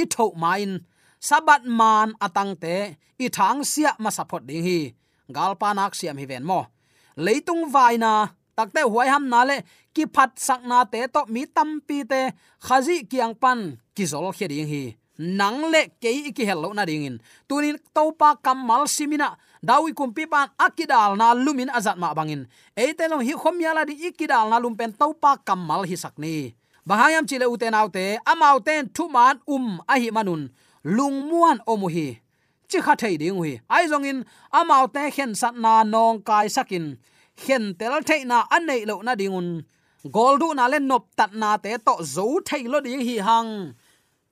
i 0.00 0.02
tho 0.12 0.32
main 0.42 0.80
sabat 1.20 1.62
man 1.64 2.08
atang 2.26 2.52
te, 2.62 2.76
i 3.24 3.26
thang 3.36 3.64
sia 3.64 3.90
ma 4.02 4.10
support 4.10 4.44
ding 4.48 4.64
hi. 4.68 4.78
Galpa 5.36 5.68
nak 5.76 5.94
siam 5.94 6.16
hi 6.20 6.26
ven 6.26 6.44
mo. 6.44 6.60
Leitung 7.16 7.64
vaina 7.74 8.12
takte 8.56 8.80
huai 8.84 9.08
ham 9.12 9.28
na 9.32 9.40
le, 9.48 9.56
ki 9.94 10.04
phat 10.14 10.30
sak 10.46 10.60
na 10.70 10.84
te 10.92 11.00
to 11.14 11.20
mi 11.34 11.42
tam 11.46 11.80
pi 11.86 12.04
te, 12.10 12.20
khazi 12.66 12.96
kiang 13.10 13.34
pan, 13.42 13.58
ki 13.94 14.04
zol 14.12 14.32
khe 14.36 14.48
hi 14.72 14.84
nang 15.18 15.68
le 15.72 15.92
ke 16.00 16.32
ki 16.32 16.44
hello 16.48 16.72
na 16.72 16.84
ding 16.88 17.04
in 17.04 17.16
tunin 17.48 17.76
topa 17.94 18.36
kamal 18.40 18.88
simina 18.88 19.36
dawi 19.60 19.92
kumpi 19.92 20.24
pan 20.24 20.48
akidal 20.56 21.16
na 21.20 21.34
lumin 21.36 21.68
azat 21.68 21.96
ma 22.00 22.14
bangin 22.16 22.48
eite 22.76 23.04
long 23.10 23.20
hi 23.20 23.34
khom 23.36 23.60
yala 23.60 23.84
di 23.84 23.94
ikidal 24.08 24.48
na 24.48 24.56
lumpen 24.56 24.92
topa 24.96 25.36
kamal 25.44 25.84
hi 25.84 25.96
sakni 25.96 26.56
bahayam 26.88 27.28
chile 27.28 27.44
uten 27.44 27.76
autte 27.76 28.16
amauten 28.24 28.88
thuman 28.96 29.36
um 29.46 29.66
ahi 29.86 30.08
manun 30.16 30.48
lungmuan 30.96 31.58
omuhi 31.72 32.06
chi 32.70 32.78
kha 32.84 32.94
thei 33.00 33.14
ding 33.20 33.36
hui 33.40 33.52
ai 33.68 33.84
zong 33.92 34.08
in 34.10 34.18
amaute 34.58 35.02
khen 35.14 35.30
sat 35.40 35.54
na 35.64 35.84
nong 35.84 36.24
kai 36.28 36.48
sakin 36.56 36.96
khen 37.42 37.64
tel 37.78 37.94
thei 38.08 38.24
na 38.30 38.38
anei 38.56 38.82
lo 38.88 38.96
na 39.06 39.12
dingun 39.20 39.48
goldu 40.14 40.48
na 40.58 40.64
len 40.72 40.84
nop 40.90 41.04
tat 41.18 41.32
na 41.40 41.50
te 41.64 41.70
to 41.86 41.94
zo 42.14 42.26
thei 42.48 42.62
lo 42.72 42.78
ding 42.86 43.04
hi 43.08 43.16
hang 43.28 43.52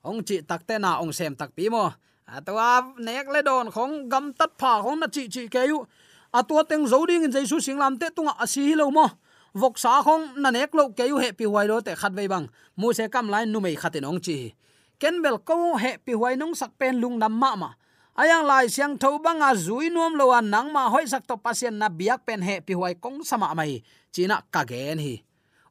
ong 0.01 0.25
chi 0.25 0.41
tak 0.41 0.65
te 0.65 0.79
na 0.81 1.01
ong 1.01 1.13
sem 1.13 1.37
tak 1.37 1.53
pi 1.53 1.69
mo 1.69 1.85
à, 1.85 1.93
atwa 2.41 2.97
nek 2.97 3.29
le 3.29 3.41
don 3.43 3.69
khong 3.71 4.09
gam 4.09 4.33
tat 4.33 4.53
pha 4.59 4.81
khong 4.83 5.01
na 5.01 5.07
chi 5.13 5.29
chi 5.29 5.49
ke 5.49 5.69
yu 5.69 5.85
atwa 6.33 6.61
à, 6.61 6.65
teng 6.65 6.87
zo 6.89 7.05
ding 7.07 7.25
in 7.25 7.33
jaisu 7.33 7.61
singlam 7.61 7.99
te 8.01 8.09
tunga 8.17 8.33
asi 8.41 8.75
lo 8.75 8.91
mo 8.91 9.07
vok 9.53 9.77
sa 9.79 10.01
khong 10.03 10.41
na 10.41 10.49
nek 10.51 10.73
lo 10.75 10.89
ke 10.97 11.05
yu 11.05 11.17
he 11.21 11.33
pi 11.33 11.45
huai 11.45 11.67
lo 11.69 11.81
te 11.81 11.93
khat 11.95 12.13
bằng. 12.13 12.29
Bang 12.29 12.47
mu 12.77 12.93
se 12.93 13.09
kam 13.09 13.29
lai 13.29 13.45
nu 13.47 13.61
mei 13.61 13.77
khatin 13.77 14.05
ong 14.05 14.21
chi 14.21 14.55
ken 15.01 15.23
bel 15.23 15.39
ko 15.39 15.77
he 15.77 15.97
pi 16.05 16.13
huai 16.13 16.37
nong 16.37 16.55
sak 16.55 16.71
pen 16.79 16.97
lung 17.01 17.19
nam 17.19 17.33
ma 17.33 17.57
ma 17.57 17.71
ayang 18.17 18.45
lai 18.47 18.69
siang 18.69 18.97
tho 18.97 19.19
banga 19.19 19.53
zui 19.55 19.87
à, 19.89 19.93
nuam 19.93 20.17
lo 20.17 20.33
an 20.33 20.51
nang 20.51 20.73
ma 20.73 20.89
hoi 20.89 21.05
sak 21.07 21.29
to 21.29 21.37
pasien 21.37 21.77
na 21.77 21.89
biak 21.89 22.25
pen 22.25 22.41
he 22.41 22.61
pi 22.61 22.73
huai 22.73 22.95
kong 22.95 23.21
sama 23.25 23.53
mai 23.55 23.83
china 24.13 24.41
ka 24.51 24.65
gen 24.65 24.99
hi 24.99 25.21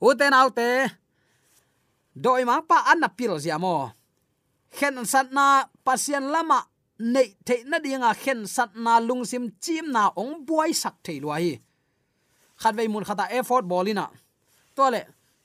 uten 0.01 0.33
autte 0.33 0.69
doi 2.13 2.45
ma 2.45 2.61
pa 2.61 2.77
an 2.91 2.99
na 2.99 3.07
pil 3.07 3.39
zia 3.39 3.57
mo 3.57 3.98
khen 4.77 5.05
sat 5.05 5.31
na 5.31 5.65
pasian 5.85 6.31
lama, 6.33 6.59
nei 6.99 7.35
the 7.45 7.63
na 7.65 7.79
dinga 7.79 8.11
khen 8.15 8.47
sat 8.47 8.75
na 8.75 8.99
lungsim 8.99 9.51
chim 9.61 9.91
na 9.91 10.11
ong 10.15 10.45
buai 10.45 10.71
sak 10.73 10.95
thei 11.03 11.19
luai 11.19 11.41
hi. 11.41 11.53
Khat 12.61 12.75
vei 12.75 12.87
mun 12.87 13.03
khata 13.03 13.25
effort 13.31 13.65
bolina 13.65 14.09
tole 14.75 15.01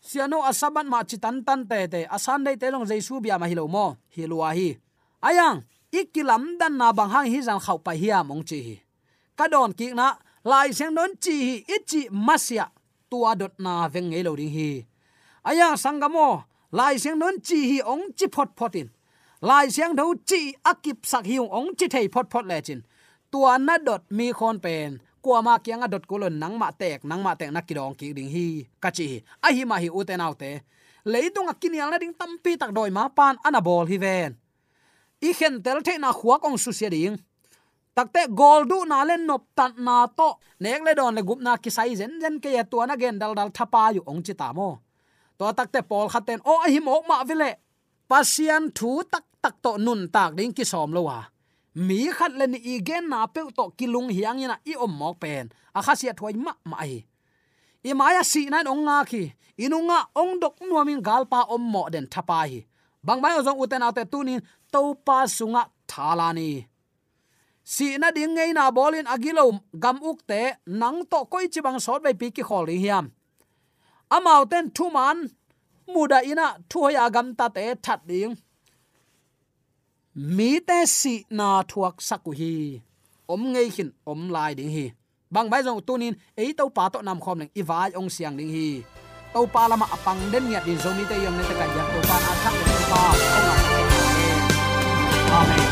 siano 0.09 0.39
asaban 0.51 0.87
ma 0.93 0.99
chi 1.09 1.17
tan 1.25 1.37
tan 1.47 1.61
te 1.71 1.79
te, 1.93 2.01
asan 2.17 2.45
dei 2.45 2.57
te 2.61 2.71
long 2.71 2.87
jaisu 2.91 3.21
bia 3.23 3.39
ma 3.39 3.47
hi 3.47 3.55
lo 3.55 3.67
mo 3.67 3.97
hi. 4.15 4.23
Hi 4.27 4.79
ayang, 5.29 5.65
ikilam 5.91 6.59
dan 6.61 6.77
na 6.79 6.93
bang 6.93 7.11
hang 7.15 7.27
hi 7.33 7.41
jang 7.41 7.61
khau 7.65 7.79
pa 7.79 7.93
hi 8.01 8.09
among 8.11 8.43
chi 8.49 8.59
hi. 8.67 8.77
Kadon 9.39 9.73
ki 9.79 9.87
na, 9.99 10.15
lai 10.45 10.69
seng 10.79 10.95
don 10.95 11.11
chi 11.23 11.35
hi, 11.47 11.55
ichi 11.77 12.01
masya 12.27 12.67
tua 13.11 13.35
dot 13.35 13.55
na 13.59 13.89
veng 13.89 14.11
ngei 14.11 14.23
lo 14.23 14.37
ding 14.37 14.53
hi. 14.57 14.85
Ayang 15.49 15.77
sangamo, 15.77 16.45
lai 16.73 16.99
seng 16.99 17.19
don 17.19 17.41
chi 17.47 17.59
hi 17.71 17.79
ong 17.81 18.13
chi 18.19 18.27
phot 18.35 18.51
photin 18.59 18.89
lai 19.49 19.69
siang 19.75 19.93
do 19.99 20.05
chi 20.29 20.41
akip 20.71 20.99
sak 21.11 21.25
hiung 21.29 21.51
ong 21.59 21.71
chi 21.79 21.87
thei 21.95 22.07
phot 22.13 22.27
phot 22.33 22.45
le 22.51 22.59
chin. 22.67 22.81
Tua 23.33 23.59
na 23.59 23.75
dot 23.87 24.03
mi 24.17 24.33
khon 24.39 24.57
pen 24.65 24.91
kwa 25.25 25.43
ma 25.43 25.55
kyang 25.65 25.85
a 25.85 25.89
dot 25.89 26.05
kolon 26.11 26.35
nang 26.43 26.55
ma 26.61 26.69
tek 26.81 27.05
nang 27.05 27.23
ma 27.27 27.33
tek 27.41 27.51
na 27.53 27.61
kidong 27.69 27.95
ki 27.99 28.13
ding 28.17 28.31
hi 28.35 28.47
ka 28.83 28.91
chi 28.97 29.09
a 29.47 29.49
hi 29.57 29.63
ma 29.71 29.77
hi 29.83 29.89
u 29.99 30.01
te 30.09 30.15
nau 30.17 30.33
te 30.43 30.51
leidong 31.13 31.49
akinial 31.53 31.89
na 31.91 31.99
ding 32.03 32.15
tampi 32.21 32.53
tak 32.61 32.71
doi 32.77 32.91
ma 32.97 33.09
pan 33.17 33.35
anabol 33.47 33.85
hi 33.91 33.97
ven 34.05 34.31
i 35.29 35.31
khen 35.39 35.55
tel 35.65 35.79
the 35.87 35.95
na 35.99 36.11
khuak 36.19 36.41
ong 36.49 36.59
su 36.63 36.71
sia 36.79 36.91
ding 36.95 37.17
takte 37.97 38.23
gol 38.41 38.61
du 38.71 38.79
na 38.91 38.99
len 39.09 39.23
nop 39.29 39.43
tan 39.59 39.73
na 39.87 39.97
to 40.19 40.29
nek 40.61 40.81
le 40.87 40.93
don 40.99 41.15
le 41.17 41.23
gup 41.29 41.41
na 41.47 41.53
ki 41.63 41.71
sai 41.77 41.93
zen 42.01 42.13
zen 42.23 42.35
ke 42.43 42.51
ya 42.57 42.65
tu 42.71 42.77
na 42.89 42.95
gen 43.03 43.19
dal 43.21 43.33
dal 43.39 43.51
thapa 43.57 43.83
yu 43.97 44.03
ong 44.11 44.21
chi 44.27 44.35
ta 44.41 44.49
mo 44.59 44.69
to 45.39 45.45
takte 45.59 45.81
pol 45.91 46.07
khaten 46.13 46.41
o 46.51 46.53
a 46.65 46.67
hi 46.73 46.81
mo 46.87 46.95
ma 47.09 47.17
vile 47.29 47.51
pasian 48.11 48.63
thu 48.79 48.91
tak 49.13 49.25
tak 49.45 49.61
to 49.65 49.73
nun 49.87 50.01
tak 50.15 50.31
ding 50.39 50.53
ki 50.57 50.65
som 50.73 50.89
lo 50.97 51.01
wa 51.09 51.19
mi 51.87 51.99
khat 52.17 52.33
le 52.39 52.47
ni 52.53 52.59
igen 52.75 53.05
na 53.13 53.19
pe 53.35 53.41
to 53.59 53.65
kilung 53.79 54.09
hiang 54.17 54.41
ina 54.45 54.57
i 54.71 54.73
om 54.85 54.93
mok 55.01 55.15
pen 55.23 55.45
a 55.79 55.81
kha 55.87 55.93
sia 56.01 56.13
thoi 56.19 56.35
ma 56.45 56.53
ma 56.71 56.77
ai 56.85 56.95
i 57.89 57.91
maya 57.99 58.23
si 58.33 58.41
na 58.53 58.59
ong 58.73 58.83
nga 58.87 58.99
ki 59.11 59.23
inunga 59.65 59.99
ong 60.21 60.33
dok 60.43 60.55
nuamin 60.69 61.01
galpa 61.09 61.41
om 61.55 61.63
mo 61.73 61.83
den 61.93 62.07
thapa 62.13 62.39
hi 62.51 62.61
bang 63.07 63.21
bai 63.25 63.35
ozong 63.41 63.61
uten 63.63 63.87
ate 63.89 64.03
tunin 64.13 64.41
to 64.73 64.81
pa 65.07 65.19
sunga 65.37 65.63
thalani 65.91 66.51
si 67.75 67.87
na 68.01 68.09
ding 68.17 68.33
ngei 68.37 68.51
na 68.57 68.65
bolin 68.77 69.07
agilo 69.15 69.45
gam 69.83 69.97
uk 70.11 70.19
te 70.31 70.41
nang 70.81 70.99
to 71.11 71.19
koi 71.33 71.47
chi 71.53 71.61
bang 71.67 71.79
sot 71.85 72.01
bai 72.05 72.15
pi 72.21 72.27
ki 72.37 72.43
khol 72.49 72.65
ri 72.71 72.77
hiam 72.85 73.05
amau 74.17 74.43
ten 74.51 74.65
thu 74.77 74.85
muda 75.93 76.19
ina 76.31 76.47
thu 76.71 76.79
ya 76.97 77.05
gam 77.15 77.29
ta 77.39 77.47
te 77.57 77.65
that 77.85 78.01
ding 78.11 78.33
mi 80.15 80.61
te 80.61 80.87
si 80.87 81.27
na 81.31 81.63
thuak 81.71 81.99
saku 81.99 82.31
hi. 82.31 82.83
Om 83.29 83.43
ngei 83.53 83.69
hin, 83.77 83.91
om 84.07 84.31
lai 84.31 84.55
ding 84.55 84.71
hi. 84.71 84.93
Bang 85.31 85.51
bai 85.51 85.63
jong 85.67 85.81
tunin, 85.87 86.15
ei 86.37 86.53
to 86.59 86.69
pa 86.77 86.89
to 86.89 87.03
nam 87.03 87.19
khom 87.25 87.39
leng, 87.41 87.51
i 87.61 87.63
vai 87.63 87.91
ong 87.99 88.11
siang 88.15 88.37
ding 88.39 88.53
hi. 88.57 88.69
To 89.33 89.47
pa 89.55 89.63
lama 89.71 89.87
apang 89.95 90.21
den 90.33 90.45
nya 90.51 90.61
din 90.67 90.79
zomi 90.79 91.05
te 91.11 91.17
yong 91.25 91.37
ne 91.39 91.45
ta 91.49 91.55
ka 91.61 91.67
ya 91.77 91.85
to 91.93 91.99
pa 92.09 92.17
a 92.31 92.33
thak 92.43 92.55
to 92.67 92.75
pa 92.91 93.03
ong 93.39 93.49
a 93.53 93.57
amen. 95.39 95.71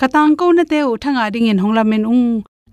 Katang 0.00 0.34
ko 0.38 0.46
na 0.56 0.64
te 0.70 0.78
u 0.90 0.94
thanga 1.02 1.24
ding 1.34 1.50
in 1.50 1.58
hongla 1.62 1.82
men 1.90 2.04
ung 2.14 2.26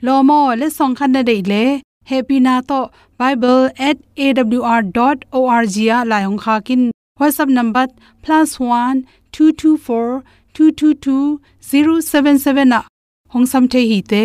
lomo 0.05 0.39
le 0.59 0.67
song 0.77 0.93
khan 0.97 1.09
na 1.15 1.21
dei 1.29 1.41
le 1.51 1.63
happy 2.09 2.37
na 2.45 2.53
to 2.69 2.79
bible@awr.org 3.19 5.73
ya 5.89 5.97
la 6.11 6.17
yong 6.25 6.39
kha 6.43 6.55
kin 6.67 6.81
whatsapp 7.19 7.49
number 7.57 7.85
+1 8.25 8.95
224 9.33 10.23
222 10.55 11.27
077 11.71 12.65
na 12.73 12.79
hong 13.33 13.47
sam 13.51 13.63
the 13.71 13.81
hi 13.89 13.99
te 14.11 14.23